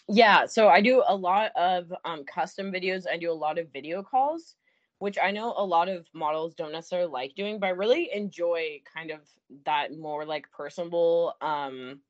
[0.09, 3.05] Yeah, so I do a lot of um, custom videos.
[3.11, 4.55] I do a lot of video calls,
[4.98, 8.81] which I know a lot of models don't necessarily like doing, but I really enjoy
[8.92, 9.20] kind of
[9.64, 12.01] that more like personable um,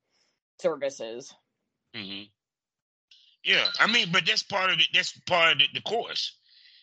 [0.60, 1.34] services.
[1.94, 2.24] Mm-hmm.
[3.44, 6.36] Yeah, I mean, but that's part of the, that's part of the, the course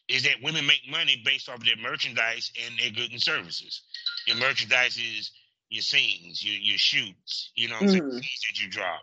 [0.10, 3.84] is that women make money based off of their merchandise and their goods and services.
[4.26, 5.32] Your merchandise is
[5.70, 8.22] your scenes, your your shoots, you know, what I'm saying, Mhm.
[8.22, 9.02] scenes that you drop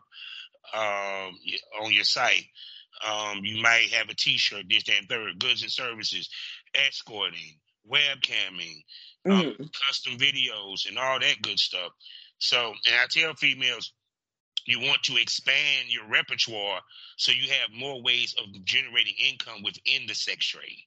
[0.74, 1.34] um,
[1.82, 2.46] on your site.
[3.06, 5.38] Um, you might have a T-shirt, this, that, and third.
[5.38, 6.28] Goods and services,
[6.74, 7.58] escorting,
[7.90, 8.82] webcamming,
[9.30, 9.70] um, Mhm.
[9.86, 11.92] custom videos, and all that good stuff.
[12.38, 13.92] So, and I tell females,
[14.66, 16.80] you want to expand your repertoire
[17.16, 20.84] so you have more ways of generating income within the sex trade.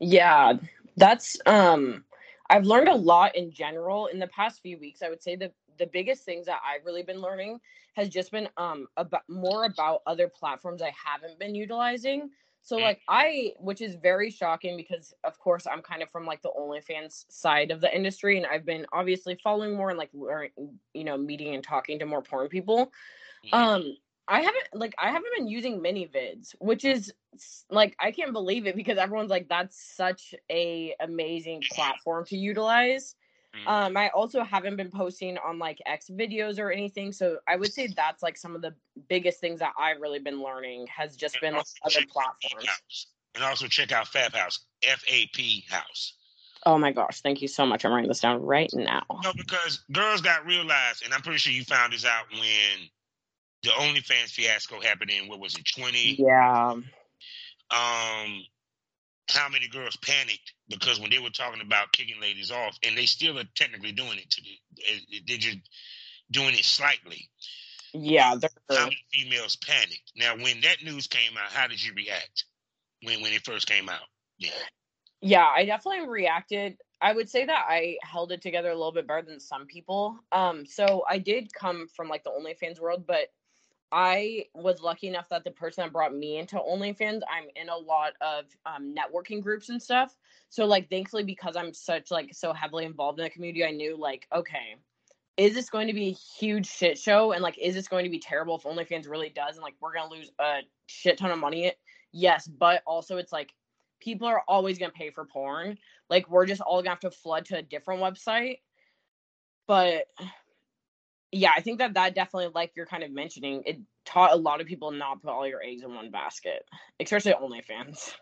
[0.00, 0.54] Yeah,
[0.96, 2.04] that's um
[2.50, 5.02] I've learned a lot in general in the past few weeks.
[5.02, 7.60] I would say the the biggest things that I've really been learning
[7.94, 12.30] has just been um about more about other platforms I haven't been utilizing.
[12.62, 12.80] So Mm.
[12.80, 16.52] like I which is very shocking because of course I'm kind of from like the
[16.58, 20.50] OnlyFans side of the industry and I've been obviously following more and like learning,
[20.94, 22.92] you know, meeting and talking to more porn people.
[23.42, 23.70] Mhm.
[23.72, 23.96] Um,
[24.28, 27.12] I haven't like I haven't been using ManyVids, which is
[27.70, 33.14] like I can't believe it because everyone's like that's such a amazing platform to utilize.
[33.54, 33.66] Mhm.
[33.68, 37.88] Um, I also haven't been posting on like XVideos or anything, so I would say
[37.88, 38.74] that's like some of the
[39.08, 43.06] biggest things that I've really been learning has just And been like other check platforms.
[43.34, 46.14] And also check out FapHouse, F A P House.
[46.64, 47.84] Oh my gosh, thank you so much.
[47.84, 49.04] I'm writing this down right now.
[49.22, 52.88] No, because girls got realized, and I'm pretty sure you found this out when
[53.62, 56.16] the OnlyFans fiasco happened in what was it, 20?
[56.18, 56.74] Yeah.
[57.70, 58.44] Um
[59.28, 63.06] how many girls panicked because when they were talking about kicking ladies off, and they
[63.06, 65.58] still are technically doing it to the, they're just
[66.30, 67.28] doing it slightly.
[67.92, 68.36] Yeah,
[68.70, 70.12] How many females panicked?
[70.16, 72.44] Now, when that news came out, how did you react
[73.02, 74.06] when when it first came out?
[74.38, 74.50] Yeah,
[75.22, 76.76] Yeah, I definitely reacted.
[77.00, 80.18] I would say that I held it together a little bit better than some people.
[80.32, 83.28] Um, so I did come from like the OnlyFans world, but
[83.92, 87.76] I was lucky enough that the person that brought me into OnlyFans, I'm in a
[87.76, 90.16] lot of um, networking groups and stuff.
[90.48, 93.96] So like, thankfully, because I'm such like so heavily involved in the community, I knew
[93.96, 94.76] like, okay,
[95.36, 97.32] is this going to be a huge shit show?
[97.32, 99.56] And like, is this going to be terrible if OnlyFans really does?
[99.56, 101.72] And like, we're gonna lose a shit ton of money?
[102.12, 103.52] Yes, but also it's like
[104.00, 105.78] people are always gonna pay for porn.
[106.08, 108.58] Like, we're just all gonna have to flood to a different website.
[109.66, 110.06] But
[111.36, 114.60] yeah, I think that that definitely, like you're kind of mentioning, it taught a lot
[114.60, 116.64] of people not put all your eggs in one basket,
[117.00, 118.12] especially OnlyFans.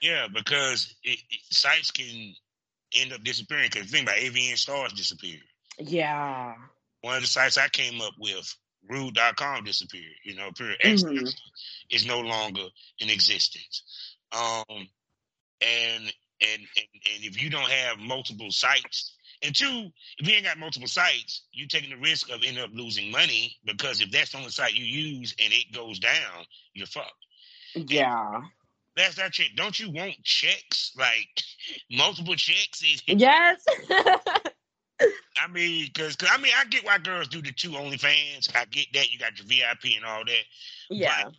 [0.00, 2.34] yeah, because it, it, sites can
[2.94, 3.68] end up disappearing.
[3.72, 5.42] Because think about AVN stars disappeared.
[5.78, 6.54] Yeah.
[7.02, 8.54] One of the sites I came up with,
[8.88, 10.14] rude.com disappeared.
[10.24, 10.78] You know, period.
[10.82, 11.28] X Mhm.
[11.90, 12.64] is no longer
[12.98, 13.82] in existence.
[14.32, 14.88] Um,
[15.60, 16.04] and,
[16.40, 20.58] and and and if you don't have multiple sites, and two, if you ain't got
[20.58, 24.38] multiple sites, you taking the risk of ending up losing money because if that's the
[24.38, 27.10] only site you use and it goes down, you're fucked.
[27.74, 28.40] Yeah.
[28.96, 29.48] That's that check.
[29.56, 31.42] Don't you want checks like
[31.90, 32.82] multiple checks?
[33.06, 33.64] Yes.
[35.00, 38.54] I mean, because I mean, I get why girls do the two OnlyFans.
[38.54, 40.44] I get that you got your VIP and all that.
[40.90, 41.24] Yeah.
[41.24, 41.34] But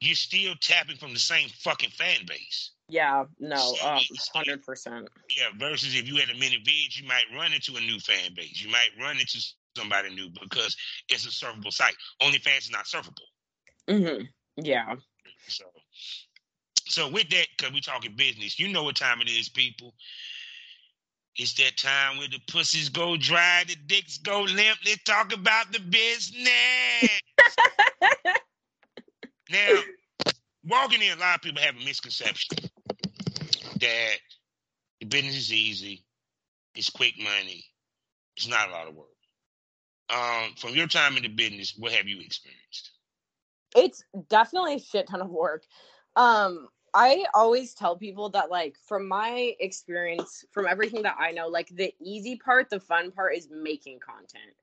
[0.00, 2.70] you're still tapping from the same fucking fan base.
[2.92, 3.24] Yeah.
[3.40, 3.74] No.
[3.82, 3.98] Uh,
[4.34, 5.08] Hundred percent.
[5.34, 5.48] Yeah.
[5.58, 8.62] Versus if you had a ManyVid, you might run into a new fan base.
[8.62, 9.42] You might run into
[9.74, 10.76] somebody new because
[11.08, 11.94] it's a surfable site.
[12.20, 13.24] OnlyFans is not surfable.
[13.88, 14.24] Mm-hmm.
[14.62, 14.96] Yeah.
[15.48, 15.64] So,
[16.86, 19.94] so with that, because we're talking business, you know what time it is, people.
[21.36, 24.78] It's that time where the pussies go dry, the dicks go limp.
[24.84, 27.08] Let's talk about the business.
[29.50, 29.80] now,
[30.68, 32.58] walking in, a lot of people have a misconception
[33.82, 34.16] that
[35.00, 36.04] the business is easy,
[36.74, 37.64] it's quick money,
[38.36, 39.06] it's not a lot of work.
[40.10, 42.92] Um, from your time in the business, what have you experienced?
[43.74, 45.64] it's definitely a shit ton of work.
[46.16, 51.48] Um, I always tell people that, like, from my experience, from everything that I know,
[51.48, 54.54] like, the easy part, the fun part is making content.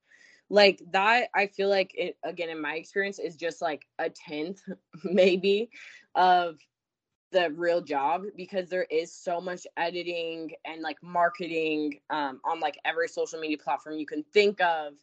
[0.49, 4.61] Like, that, I feel like, it, again, in my experience, is just like a tenth,
[5.03, 5.71] maybe,
[6.13, 6.59] of
[7.31, 12.79] the real job because there is so much editing and like marketing um, on like
[12.85, 14.93] every social media platform you can think of.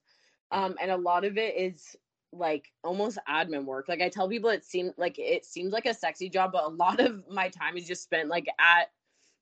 [0.50, 1.96] Um, and a lot of it is
[2.32, 3.88] like almost admin work.
[3.88, 6.68] Like I tell people it seems like it seems like a sexy job, but a
[6.68, 8.90] lot of my time is just spent like at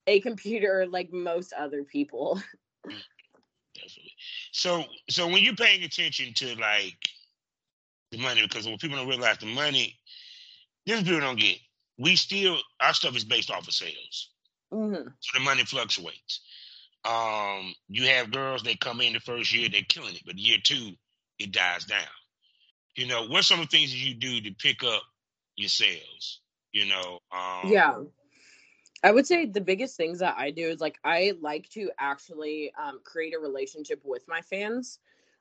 [0.07, 2.41] a computer like most other people.
[3.75, 4.13] Definitely.
[4.53, 6.99] So, so when you're paying attention to like
[8.13, 9.99] the money, because when people don't realize the money,
[10.87, 11.59] this people don't get.
[11.99, 14.31] We still our stuff is based off of sales,
[14.73, 16.41] hmm so the money fluctuates.
[17.05, 20.59] Um, you have girls they come in the first year they're killing it, but year
[20.63, 20.93] two
[21.39, 22.07] it dies down.
[22.97, 25.03] You know, what's some of the things that you do to pick up
[25.57, 26.41] your sales?
[26.73, 28.03] You know, um, Yeah.
[29.03, 32.73] I would say the biggest things that I do is like I like to actually
[32.83, 34.99] um, create a relationship with my fans.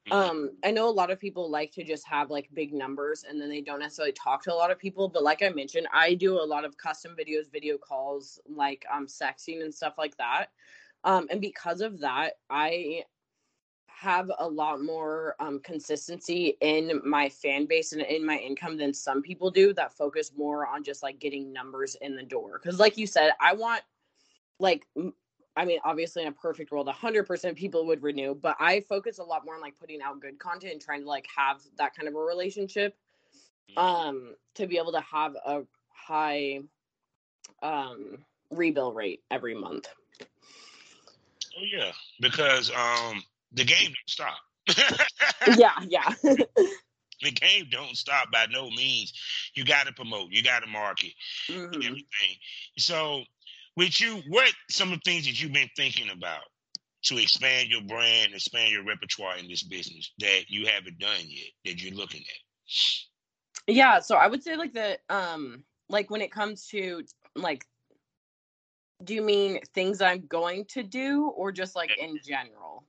[0.07, 0.11] Mhm.
[0.11, 3.41] Um, I know a lot of people like to just have like big numbers and
[3.41, 5.07] then they don't necessarily talk to a lot of people.
[5.09, 9.07] But like I mentioned, I do a lot of custom videos, video calls, like um
[9.07, 10.47] sexing and stuff like that.
[11.03, 13.03] Um, and because of that, I
[13.87, 18.93] have a lot more um, consistency in my fan base and in my income than
[18.93, 22.59] some people do that focus more on just like getting numbers in the door.
[22.61, 23.81] Because, like you said, I want
[24.59, 24.85] like
[25.55, 29.23] I mean, obviously, in a perfect world, 100% people would renew, but I focus a
[29.23, 32.07] lot more on like putting out good content and trying to like have that kind
[32.07, 32.95] of a relationship
[33.77, 36.59] um to be able to have a high
[37.61, 38.17] um
[38.53, 39.87] rebill rate every month.
[41.57, 44.37] Oh yeah, because um, the game don't stop.
[45.57, 46.09] yeah, yeah.
[47.21, 49.13] the game don't stop by no means.
[49.55, 50.31] You got to promote.
[50.31, 51.11] You got to market
[51.49, 51.75] Mhm.
[51.75, 52.37] everything.
[52.77, 53.23] So,
[53.75, 56.43] with you, what some of the things that you've been thinking about
[57.05, 61.49] to expand your brand, expand your repertoire in this business that you haven't done yet
[61.65, 62.73] that you're looking at?
[63.67, 67.03] Yeah, so I would say like the um like when it comes to
[67.35, 67.65] like
[69.03, 72.85] do you mean things I'm going to do or just like in general?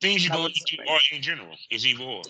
[0.00, 2.22] Things you're going to do, or in general, is either or.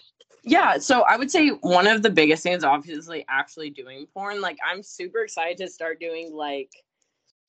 [0.45, 4.41] Yeah, so I would say one of the biggest things obviously actually doing porn.
[4.41, 6.71] Like I'm super excited to start doing like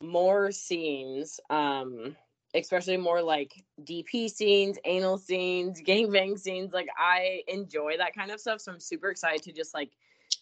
[0.02, 2.16] more scenes, um,
[2.54, 6.74] especially more like DP scenes, anal scenes, gangbang scenes.
[6.74, 8.62] Like I enjoy that kind of stuff.
[8.62, 9.92] So I'm super excited to just like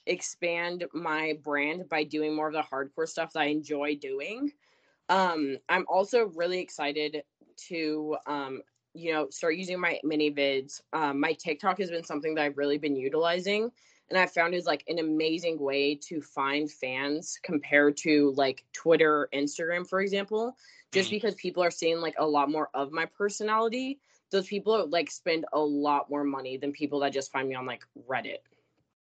[0.06, 4.52] expand my brand by doing more of the hardcore stuff that I enjoy doing.
[5.10, 7.24] Um, I'm also really excited
[7.70, 8.62] to um
[8.94, 12.78] you know start using my ManyVids um, my tiktok has been something that i've really
[12.78, 13.72] been utilizing
[14.10, 19.22] and i found is like an amazing way to find fans compared to like twitter
[19.22, 20.56] or instagram for example
[20.92, 21.12] just Mhm.
[21.12, 24.00] because people are seeing like a lot more of my personality
[24.32, 27.66] those people like spend a lot more money than people that just find me on
[27.66, 28.40] like reddit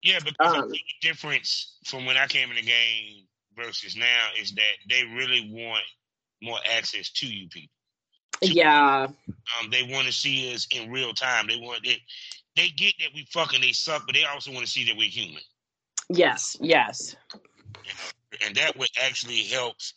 [0.03, 4.29] Yeah, because I Um, the difference from when I came in the game versus now
[4.39, 5.83] is that they really want
[6.41, 7.73] more access to you people.
[8.41, 9.07] yeah
[9.59, 11.47] Um, they want to see us in real time.
[11.47, 11.99] They want it.
[12.57, 15.09] They get that we fucking they suck, but they also want to see that we're
[15.09, 15.41] human,
[16.09, 17.15] yes yes
[18.45, 19.93] and that would actually helps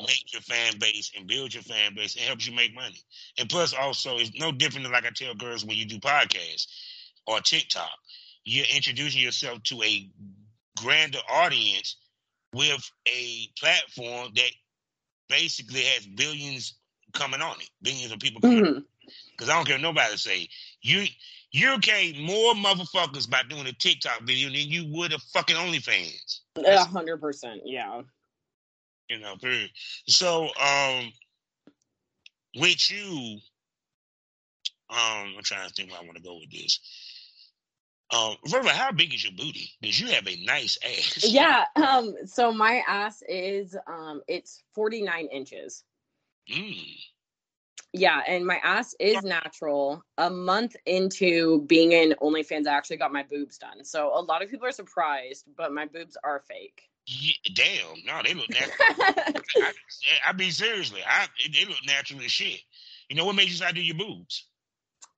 [0.00, 3.00] make your fan base and build your fan base and helps you make money.
[3.38, 6.66] And plus, also, it's no different than like I tell girls when you do podcasts
[7.26, 7.90] or TikTok.
[8.44, 10.10] You're introducing yourself to a
[10.80, 11.96] grander audience
[12.52, 14.50] with a platform that
[15.28, 16.74] basically has billions
[17.12, 18.64] coming on it, billions of people coming.
[18.64, 18.78] Mm-hmm.
[19.32, 20.48] Because I don't care what nobody say.
[20.82, 21.06] You
[21.56, 26.40] you gain more motherfuckers by doing a TikTok video than you would a fucking OnlyFans.
[26.58, 28.02] a hundred percent yeah
[29.08, 29.70] You know, period.
[30.06, 31.12] So, um,
[32.56, 33.38] with you,
[34.90, 36.80] Um, I'm trying to think where I want to go with this.
[38.14, 39.70] Um, Verva, how big is your booty?
[39.80, 41.24] Because you have a nice ass.
[41.28, 41.64] Yeah.
[41.74, 42.14] Um.
[42.26, 44.22] So my ass is um.
[44.28, 45.82] It's 49 inches.
[46.50, 46.96] Mm.
[47.92, 50.04] Yeah, and my ass is natural.
[50.18, 53.84] A month into being in OnlyFans, I actually got my boobs done.
[53.84, 56.82] So a lot of people are surprised, but my boobs are fake.
[57.06, 58.74] Yeah, damn, no, they look natural.
[59.56, 59.72] I,
[60.26, 62.60] I mean, seriously, I they look natural as shit.
[63.08, 64.48] You know what made you decide to do your boobs?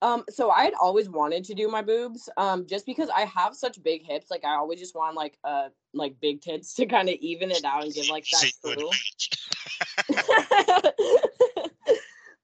[0.00, 3.56] Um, so I had always wanted to do my boobs, um, just because I have
[3.56, 4.30] such big hips.
[4.30, 7.64] Like I always just want like uh like big tits to kind of even it
[7.64, 8.90] out and give like that Sit for the true.
[8.90, 9.30] match.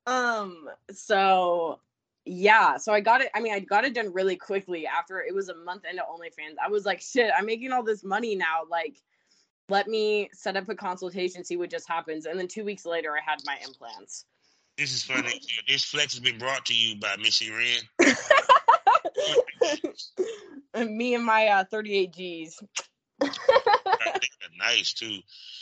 [0.06, 1.80] Um, so
[2.24, 3.30] yeah, so I got it.
[3.34, 6.56] I mean, I got it done really quickly after it was a month into OnlyFans.
[6.64, 8.62] I was like, shit, I'm making all this money now.
[8.70, 8.96] Like,
[9.68, 12.26] let me set up a consultation, see what just happens.
[12.26, 14.24] And then two weeks later, I had my implants.
[14.78, 15.40] This is funny.
[15.68, 17.82] This flex has been brought to you by Misty Renn.
[20.74, 22.62] And me and my uh, 38 Gs.
[24.58, 25.18] Nice too.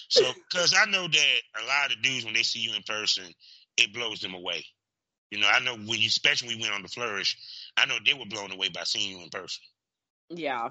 [0.09, 3.25] So, because I know that a lot of dudes when they see you in person,
[3.77, 4.65] it blows them away.
[5.31, 7.37] You know, I know when you, especially when we went on the flourish,
[7.77, 9.63] I know they were blown away by seeing you in person.
[10.31, 10.71] yeah.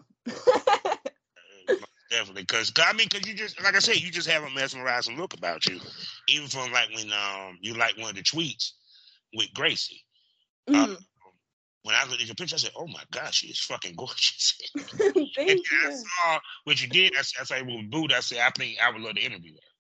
[1.38, 4.50] Uh, Definitely, because I mean, because you just like I said, you just have a
[4.50, 5.80] mesmerizing look about you,
[6.28, 8.72] even from like when um you like one of the tweets
[9.34, 10.04] with Gracie.
[10.68, 10.98] Mhm.
[11.84, 14.54] When I looked at your picture, I said, "Oh my gosh, she is fucking gorgeous."
[15.36, 15.92] Thank and then I you.
[15.92, 17.16] saw what you did.
[17.18, 19.54] I, said- I said, "Well, Boot," I said, "I think I would love to interview
[19.56, 19.71] her."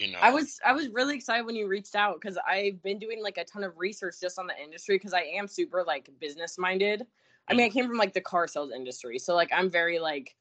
[0.00, 2.98] You know, I was I was really excited when you reached out because I've been
[2.98, 6.08] doing like a ton of research just on the industry because I am super like
[6.18, 7.06] business minded.
[7.48, 10.34] I mean, I came from like the car sales industry, so like I'm very like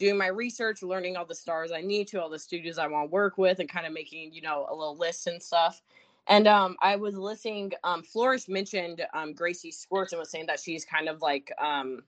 [0.00, 3.08] doing my research, learning all the stars I need to, all the studios I want
[3.08, 5.80] to work with, and kind of making you know a little list and stuff.
[6.26, 7.70] And um, I was listening.
[7.84, 12.02] Um, Flourish mentioned um, Gracie Squirts and was saying that she's kind of like um,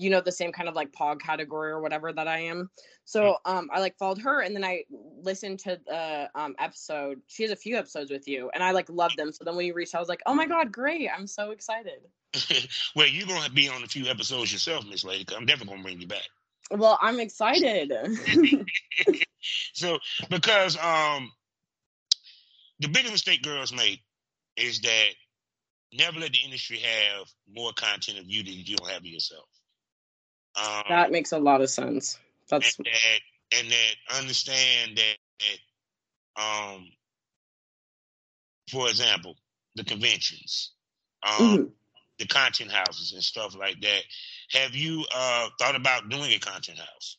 [0.00, 2.70] you know, the same kind of like PAWG category or whatever that I am.
[3.04, 4.84] So um, I like followed her, and then I
[5.22, 7.20] listened to the um episode.
[7.26, 9.30] She has a few episodes with you, and I like loved them.
[9.30, 11.10] So then when you reached, out, I was like, oh my god, great!
[11.14, 12.00] I'm so excited.
[12.96, 16.00] well, you're gonna be on a few episodes yourself, Miss lady I'm definitely gonna bring
[16.00, 16.28] you back.
[16.70, 17.92] Well, I'm excited.
[19.74, 19.98] so
[20.30, 21.30] because um
[22.78, 24.00] the biggest mistake girls make
[24.56, 25.08] is that
[25.92, 29.44] never let the industry have more content of you than you don't have of yourself.
[30.60, 32.18] Um, that makes a lot of sense.
[32.48, 33.20] That's and that
[33.58, 35.16] and that understand that,
[36.36, 36.88] that um
[38.70, 39.36] for example
[39.76, 40.72] the conventions
[41.22, 41.72] um Mhm.
[42.18, 44.02] the content houses and stuff like that
[44.50, 47.16] have you uh thought about doing a content house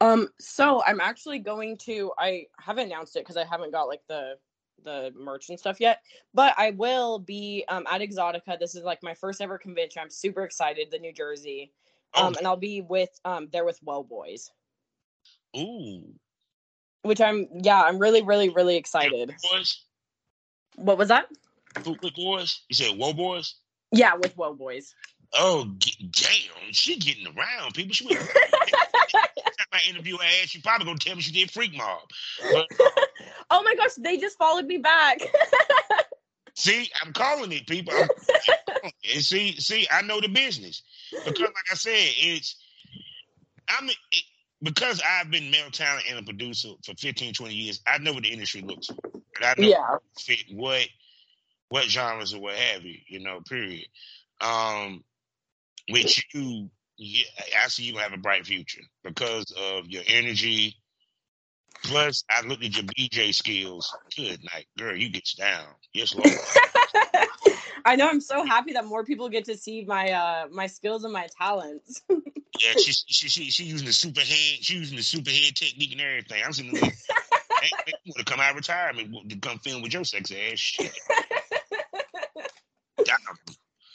[0.00, 4.02] Um, so I'm actually going to I haven't announced it because I haven't got like
[4.08, 4.38] the
[4.84, 6.00] the merch and stuff yet,
[6.34, 8.58] but I will be um at Exxxotica.
[8.58, 10.02] This is like my first ever convention.
[10.02, 11.72] I'm super excited, the New Jersey.
[12.14, 12.26] Oh.
[12.26, 14.50] Um, and I'll be with um there with Well Boys,
[15.56, 16.02] ooh
[17.02, 19.34] which I'm yeah, I'm really, really, really excited.
[19.52, 19.80] boys
[20.76, 21.26] What was that?
[21.84, 23.54] With boys you said whoa boys
[23.92, 24.94] Yeah, with Well Boys.
[25.34, 28.20] oh g- damn she getting around people she went
[29.72, 32.00] I interview her ass she probably gonna tell me she did freak mob
[32.52, 32.66] but
[33.50, 35.18] oh my gosh, they just followed me back.
[36.54, 37.94] See, I'm calling it, people.
[37.94, 38.08] I'm-
[39.14, 40.82] and see, see, I know the business
[41.24, 42.56] because, like I said, it's
[43.68, 43.96] I'm it,
[44.62, 47.80] because I've been male talent and a producer for 15, 20 years.
[47.86, 49.22] I know what the industry looks like.
[49.42, 49.96] I know yeah.
[50.18, 50.86] fit what
[51.68, 52.98] what genres or what have you.
[53.06, 53.86] You know, period.
[54.40, 55.04] Um,
[55.90, 57.24] with you, yeah,
[57.64, 60.76] I see you have a bright future because of your energy.
[61.84, 63.92] Plus, I looked at your BJ skills.
[64.16, 64.96] Good night, girl.
[64.96, 65.66] You get down.
[65.92, 66.28] Yes, Lord.
[67.84, 71.04] I know I'm so happy that more people get to see my uh my skills
[71.04, 72.02] and my talents.
[72.60, 74.58] Yeah, she she she she using the super head.
[74.60, 76.42] She using the super head technique and everything.
[76.44, 76.82] I'm sitting there.
[78.04, 80.92] You would have come out of retirement to come film with your sexy ass shit.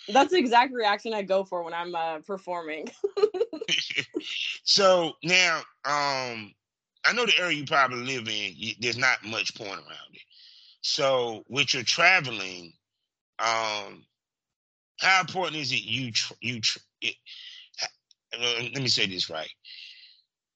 [0.09, 2.89] That's the exact reaction I go for when I'm uh, performing.
[4.63, 6.53] so now, um,
[7.05, 8.53] I know the area you probably live in.
[8.55, 10.21] You, there's not much porn around it.
[10.81, 12.73] So with your traveling,
[13.39, 14.05] um,
[14.99, 17.15] how important is it you tr- you tr- it,
[18.39, 19.49] let me say this right.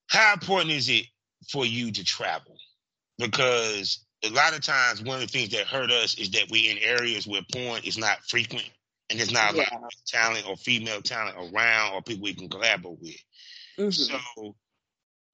[0.08, 1.06] How important is it
[1.50, 2.56] for you to travel?
[3.18, 6.72] Because a lot of times, one of the things that hurt us is that we're
[6.72, 8.70] in areas where porn is not frequent
[9.10, 12.50] and there's not a lot of talent or female talent around or people we can
[12.50, 13.18] collaborate with.
[13.78, 13.94] Mhm.
[13.94, 14.56] So,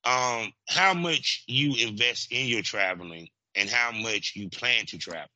[0.07, 5.29] um, how much you invest in your traveling and how much you plan to travel?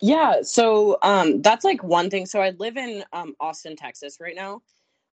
[0.00, 2.26] Yeah, so um that's like one thing.
[2.26, 4.62] So I live in um Austin, Texas right now.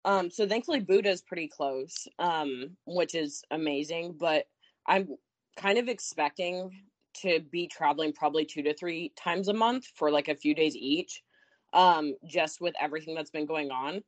[0.05, 4.45] Um so thankfully Buddha is pretty close, um, which is amazing, but
[4.87, 5.09] I'm
[5.57, 6.71] kind of expecting
[7.21, 10.75] to be traveling probably two to three times a month for like a few days
[10.75, 11.23] each.
[11.73, 14.01] Um, just with everything that's been going on.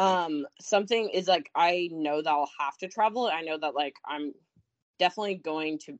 [0.00, 3.26] Um, something is like I know that I'll have to travel.
[3.26, 4.32] I know that like I'm
[4.98, 5.98] definitely going to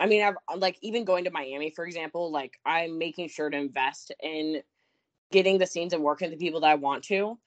[0.00, 3.50] I mean, I've uh, like even going to Miami, for example, like I'm making sure
[3.50, 4.62] to invest in
[5.32, 7.38] getting the scenes and working with the people that I want to.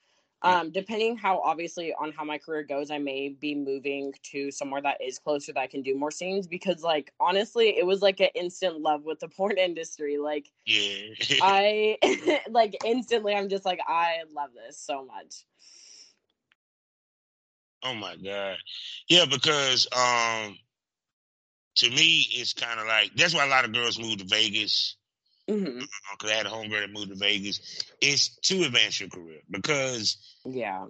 [0.44, 4.82] Um, depending how obviously on how my career goes, I may be moving to somewhere
[4.82, 8.20] that is closer that I can do more scenes because like honestly, it was like
[8.20, 10.18] an instant love with the porn industry.
[10.18, 11.14] Like Yeah.
[11.42, 11.98] I
[12.50, 15.46] like instantly I'm just like I love this so much.
[17.84, 18.58] oh my god.
[19.08, 20.58] Yeah, because um,
[21.78, 24.98] to me, it's kind of like that's why a lot of girls move to Vegas.
[25.50, 25.80] Hmm
[26.12, 27.60] Because I had a homegirl that moved to Vegas.
[28.02, 30.86] It's to advance your career because Yeah.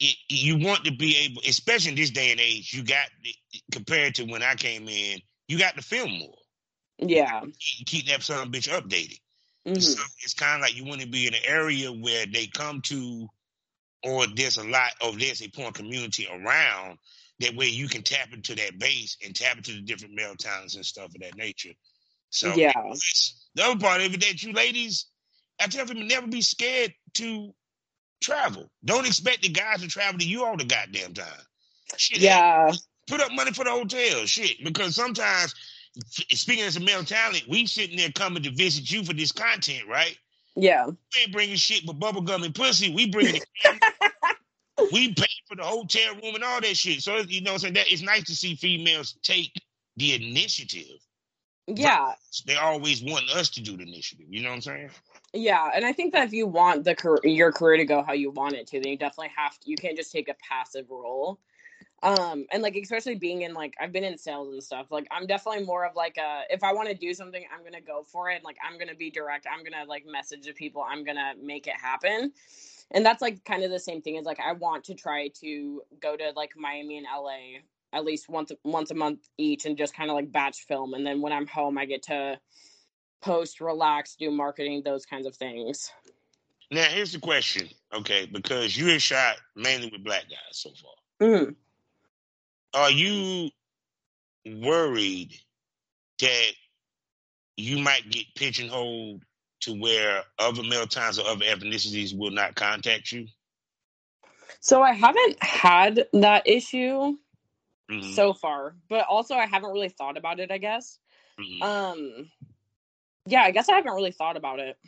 [0.00, 3.06] it, you want to be able, especially in this day and age, you got
[3.72, 6.36] compared to when I came in, you got to film more.
[6.98, 7.42] Yeah.
[7.86, 9.20] Keep that son of a bitch updated.
[9.66, 12.46] hmm So it's kind of like you want to be in an area where they
[12.46, 13.28] come to,
[14.04, 16.98] or there's a lot of there's a porn community around
[17.40, 20.74] that way you can tap into that base and tap into the different male talents
[20.76, 21.72] and stuff of that nature.
[22.30, 22.72] So Yeah.
[22.86, 25.06] it's- the other part of it that you ladies,
[25.60, 27.54] I tell them never be scared to
[28.22, 28.70] travel.
[28.84, 31.26] Don't expect the guys to travel to you all the goddamn time.
[31.96, 32.72] Shit, Yeah.
[33.06, 34.62] put up money for the hotel, shit.
[34.64, 35.54] Because sometimes,
[36.32, 39.88] speaking as a male talent, we sitting there coming to visit you for this content,
[39.88, 40.16] right?
[40.56, 40.86] Yeah.
[40.86, 42.92] We ain't bringing shit but bubble gum and pussy.
[42.94, 43.40] We bringing
[44.92, 47.02] we pay for the hotel room and all that shit.
[47.02, 49.52] So you know, what I'm saying that it's nice to see females take
[49.96, 50.98] the initiative.
[51.66, 52.12] Yeah.
[52.46, 54.26] They always want us to do the initiative.
[54.28, 54.90] You know what I'm saying?
[55.32, 58.30] Yeah, and I think that if you want the your career to go how you
[58.30, 59.70] want it to, then you definitely have to.
[59.70, 61.40] You can't just take a passive role.
[62.02, 64.86] Um, and like especially being in like I've been in sales and stuff.
[64.90, 67.80] Like I'm definitely more of like a if I want to do something, I'm gonna
[67.80, 68.44] go for it.
[68.44, 69.46] Like I'm gonna be direct.
[69.50, 70.84] I'm gonna like message the people.
[70.88, 72.32] I'm gonna make it happen.
[72.92, 75.82] And that's like kind of the same thing as like I want to try to
[76.00, 77.60] go to like Miami and LA
[77.92, 80.94] at least once once a month each and just kind of like batch film.
[80.94, 82.38] And then when I'm home, I get to
[83.22, 85.90] post, relax, do marketing, those kinds of things.
[86.70, 88.26] Now here's the question, okay?
[88.26, 91.28] Because you have shot mainly with black guys so far.
[91.28, 91.54] Mm.
[92.74, 93.50] Are you
[94.44, 95.32] worried
[96.20, 96.50] that
[97.56, 99.22] you might get pigeonholed
[99.60, 103.26] to where other male times or other ethnicities will not contact you?
[104.60, 107.16] So I haven't had that issue
[107.90, 110.98] Mhm, so far, but also I haven't really thought about it, I guess.
[111.38, 111.62] mhm.
[111.62, 112.30] Um
[113.26, 114.78] yeah, I guess I haven't really thought about it.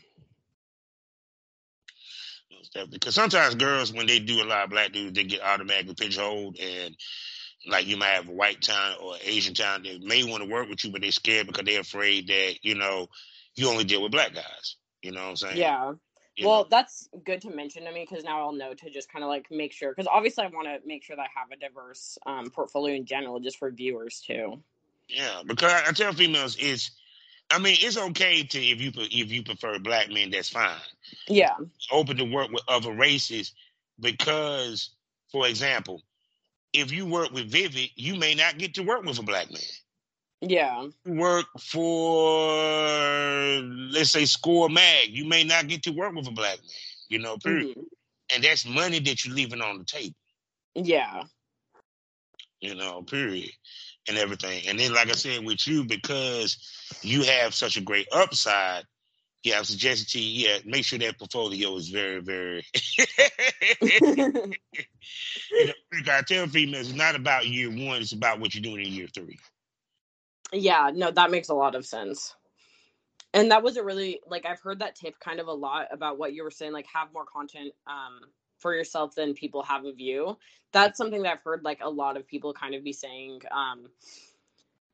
[2.91, 6.59] Because sometimes girls, when they do a lot of black dudes, they get automatically pigeonholed,
[6.61, 6.97] and
[7.67, 10.69] like you might have a white town or Asian town that may want to work
[10.69, 13.09] with you, but they're scared because they're afraid that you know
[13.55, 14.77] you only deal with black guys.
[15.03, 15.59] You know what I'm saying?
[15.59, 15.93] Yeah.
[16.45, 16.69] Well, know?
[16.71, 19.51] that's good to mention to me because now I'll know to just kind of like
[19.51, 22.51] make sure because obviously I want to make sure that I have a diverse um,
[22.51, 24.63] portfolio in general, just for viewers too.
[25.09, 25.43] yeah.
[25.47, 26.91] Because I, I tell females, it's,
[27.51, 30.77] I mean, it's okay to if you if you prefer black men, that's fine.
[31.29, 31.57] Yeah.
[31.91, 33.53] Open to work with other races
[34.01, 34.91] because,
[35.33, 36.03] for example,
[36.73, 39.63] if you work with Vivid, you may not get to work with a black man.
[40.41, 40.89] Yeah.
[41.07, 42.51] Work for,
[43.93, 46.69] let's say, Score Mag, you may not get to work with a black man.
[47.09, 47.69] You know, period.
[47.77, 47.87] Mhm.
[48.35, 50.17] And that's money that you're leaving on the table.
[50.75, 51.25] Yeah.
[52.61, 53.51] you know, period,
[54.09, 54.63] and everything.
[54.69, 56.59] And then, like I said, with you, because
[57.03, 58.85] you have such a great upside,
[59.43, 62.65] yeah, I'm suggesting to you, yeah, make sure that portfolio is very, very.
[63.81, 65.73] you know,
[66.11, 69.09] I tell females, it's not about year one; it's about what you're doing in year
[69.15, 69.39] three.
[70.53, 72.35] Yeah, no, that makes a lot of sense.
[73.35, 76.19] And that was a really like I've heard that tip kind of a lot about
[76.19, 78.21] what you were saying, like have more content um
[78.59, 80.37] for yourself than people have of you.
[80.73, 83.87] That's something that I've heard like a lot of people kind of be saying um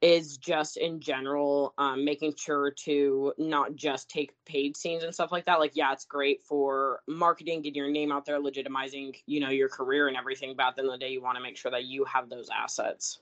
[0.02, 5.32] is just in general um making sure to not just take paid scenes and stuff
[5.32, 5.61] like that.
[5.61, 9.68] Like yeah, it's great for marketing, getting your name out there, legitimizing, you know, your
[9.68, 11.70] career and everything, but at the end of the day you want to make sure
[11.70, 13.20] that you have those assets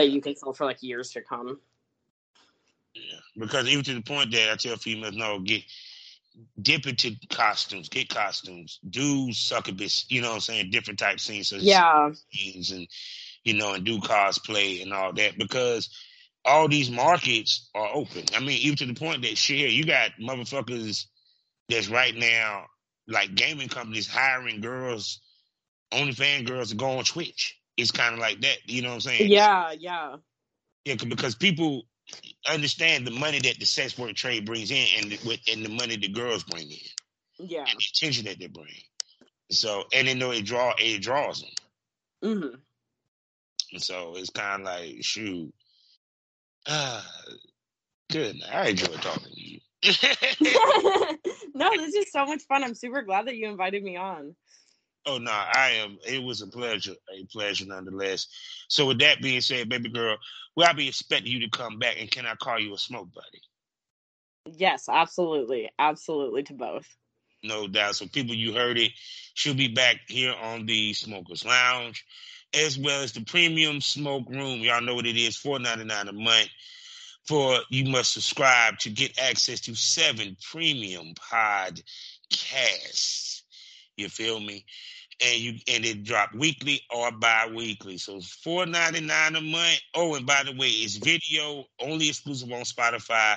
[0.00, 1.60] that you can sell for like years to come.
[2.94, 5.62] Yeah, because even to the point that I tell females, no, get
[6.60, 11.48] dip into costumes, get costumes, do succubus, you know what I'm saying, different type scenes,
[11.48, 12.12] so Yeah.
[12.32, 12.86] scenes and
[13.44, 15.88] you know, and do cosplay and all that because
[16.44, 18.24] all these markets are open.
[18.36, 21.06] I mean, even to the point that shit, you got motherfuckers
[21.68, 22.66] that's right now
[23.08, 25.20] like gaming companies hiring girls,
[25.92, 27.59] OnlyFans girls to go on Twitch.
[27.80, 28.58] It's kind of like that.
[28.66, 29.30] You know what I'm saying?
[29.30, 30.16] Yeah, yeah.
[30.84, 31.82] Yeah, because people
[32.48, 35.96] understand the money that the sex work trade brings in and the, and the money
[35.96, 36.78] the girls bring in.
[37.38, 37.60] Yeah.
[37.60, 38.66] And the attention that they bring.
[39.50, 41.50] So and they know it draw it draws them.
[42.22, 42.54] Mm-hmm.
[43.72, 45.52] And so it's kind of like shoot.
[46.68, 47.02] Ah,
[48.12, 48.36] good.
[48.52, 49.60] I enjoy talking to you.
[51.54, 52.62] no, this is so much fun.
[52.62, 54.36] I'm super glad that you invited me on.
[55.06, 55.98] Oh no, I am.
[56.06, 58.26] It was a pleasure, a pleasure nonetheless.
[58.68, 60.18] So with that being said, baby girl,
[60.54, 63.08] will I be expecting you to come back, and can I call you a smoke
[63.14, 63.40] buddy?
[64.56, 66.86] Yes, absolutely, absolutely to both.
[67.42, 67.96] No doubt.
[67.96, 68.92] So people, you heard it.
[69.34, 72.04] She'll be back here on the Smokers Lounge,
[72.52, 74.60] as well as the Premium Smoke Room.
[74.60, 76.50] Y'all know what it is, four ninety nine a month.
[77.26, 81.82] For you must subscribe to get access to seven premium podcasts.
[83.96, 84.64] You feel me?
[85.22, 87.98] And you and it drop weekly or bi-weekly.
[87.98, 89.80] So it's four ninety nine a month.
[89.94, 93.36] Oh, and by the way, it's video only exclusive on Spotify.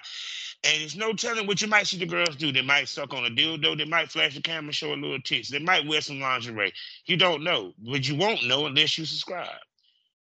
[0.64, 2.54] And it's no telling what you might see the girls do.
[2.54, 3.78] They might suck on a dildo.
[3.78, 5.50] They might flash the camera, show a little tits.
[5.50, 6.72] They might wear some lingerie.
[7.06, 9.50] You don't know, but you won't know unless you subscribe.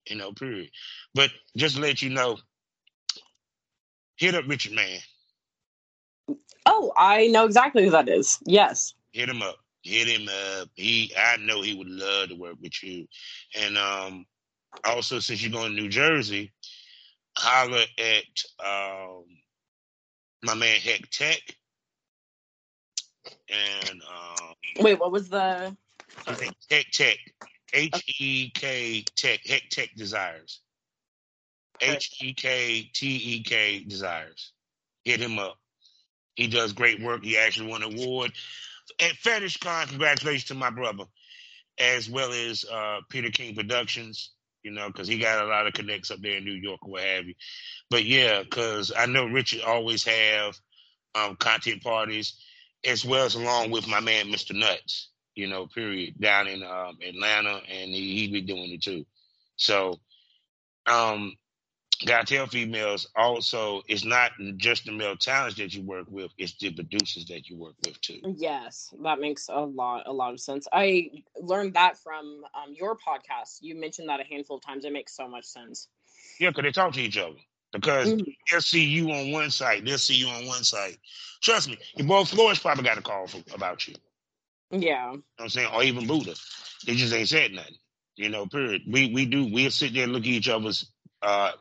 [0.09, 0.71] You know, period.
[1.13, 2.39] But just to let you know,
[4.15, 5.01] hit up Richard Man.
[6.67, 8.39] Oh, I know exactly who that is.
[8.45, 8.95] Yes.
[9.11, 9.57] Hit him up.
[9.89, 10.69] Hit him up.
[10.75, 13.07] He, I know he would love to work with you.
[13.59, 14.27] And um,
[14.85, 16.53] also, since you're going to New Jersey,
[17.39, 19.25] holler at um,
[20.43, 21.41] my man Hektek.
[23.49, 25.75] And um, wait, what was the.
[26.27, 27.17] Hektek?
[27.73, 29.41] H E K Tech.
[29.45, 30.61] Hektek Desires.
[31.81, 34.53] H E K T E K Desires.
[35.05, 35.57] Hit him up.
[36.35, 37.25] He does great work.
[37.25, 38.33] He actually won an award
[39.01, 39.87] at Fetish Con.
[39.87, 41.05] Congratulations to my brother,
[41.79, 44.33] as well as uh, Peter King Productions.
[44.65, 46.91] You know, because he got a lot of connects up there in New York or
[46.91, 47.35] what have you.
[47.91, 50.59] But yeah, because I know Richard always have
[51.15, 52.35] um, content parties,
[52.85, 54.55] as well as along with my man Mr.
[54.55, 55.11] Nuts.
[55.35, 59.07] You know, period, down in um, Atlanta, and he, he be doing it too.
[59.57, 60.01] So,
[60.87, 61.35] um,
[62.07, 63.09] gotta tell females.
[63.17, 67.49] Also it's not just the male talents that you work with it's the producers that
[67.49, 68.21] you work with too.
[68.23, 70.67] Yes that makes a lot a lot of sense.
[70.73, 73.59] I learned that from um, your podcast.
[73.61, 74.85] You mentioned that a handful of times.
[74.85, 75.89] It makes so much sense.
[76.41, 77.37] Yeah because they talk to each other.
[77.73, 78.35] Because Mhm.
[78.51, 80.99] they'll see you on one site they'll see you on one site.
[81.43, 83.95] Trust me your boy Floyd's probably got a call about you.
[83.95, 84.01] You
[84.81, 85.71] know yeah what i'm saying?
[85.75, 86.35] Or even buddha.
[86.87, 87.77] They just ain't said nothing
[88.17, 88.83] you know period.
[88.87, 90.91] We we do we'll sit there and look at each other's
[91.23, 91.53] uh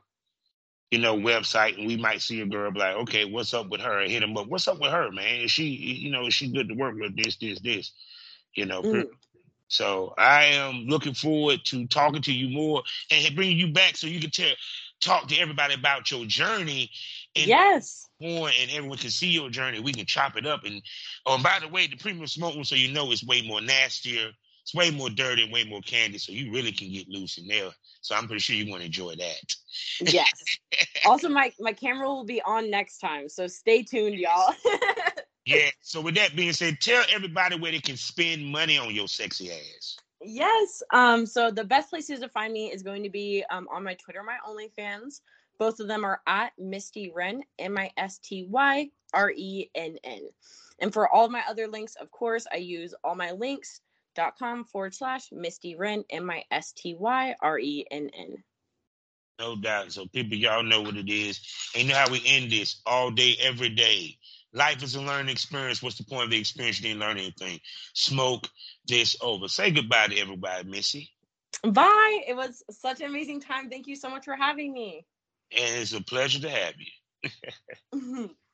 [0.92, 3.82] you know, website, and we might see a girl be like, okay, what's up with
[3.82, 4.02] her?
[4.02, 4.48] Hit him up.
[4.48, 5.42] What's up with her, man?
[5.42, 7.16] Is she, you know, is she good to work with?
[7.16, 7.92] This, this, this.
[8.54, 8.82] You know.
[8.82, 9.08] Mm.
[9.68, 14.08] So I am looking forward to talking to you more and bringing you back so
[14.08, 14.54] you can tell,
[15.02, 16.90] talk to everybody about your journey
[17.36, 19.80] and yes more, and everyone can see your journey.
[19.80, 20.64] We can chop it up.
[20.64, 20.82] And
[21.26, 24.32] oh, and by the way, the premium smoke so you know, it's way more nastier.
[24.64, 27.48] It's way more dirty and way more candy, so you really can get loose in
[27.48, 27.70] there.
[28.02, 29.56] So I'm pretty sure you're going to enjoy that.
[30.02, 30.32] yes
[31.06, 34.54] also my my camera will be on next time so stay tuned y'all
[35.48, 35.70] Yeah.
[35.82, 39.50] So with that being said, tell everybody where they can spend money on your sexy
[39.50, 39.96] ass.
[40.22, 40.84] Yes.
[40.92, 43.94] Um, so the best places to find me is going to be um, on my
[43.94, 45.22] Twitter, my OnlyFans.
[45.58, 49.96] Both of them are at Misty Renn, M I S T Y R E N
[50.04, 50.20] N.
[50.80, 52.94] And for all my other links, of course, I use
[54.18, 58.44] allmylinks.com forward slash Misty Renn, M I S T Y R E N N.
[59.40, 59.92] No doubt.
[59.92, 61.40] So people, y'all know what it is.
[61.76, 64.18] And you know how we end this all day, every day.
[64.54, 65.84] Life is a learning experience.
[65.84, 66.80] What's the point of the experience?
[66.80, 67.60] You didn't learn anything.
[67.94, 68.48] Smoke
[68.88, 69.48] this over.
[69.48, 71.12] Say goodbye to everybody, Missy.
[71.64, 72.22] Bye.
[72.28, 73.70] It was such an amazing time.
[73.70, 75.06] Thank you so much for having me.
[75.52, 78.30] And it's a pleasure to have you.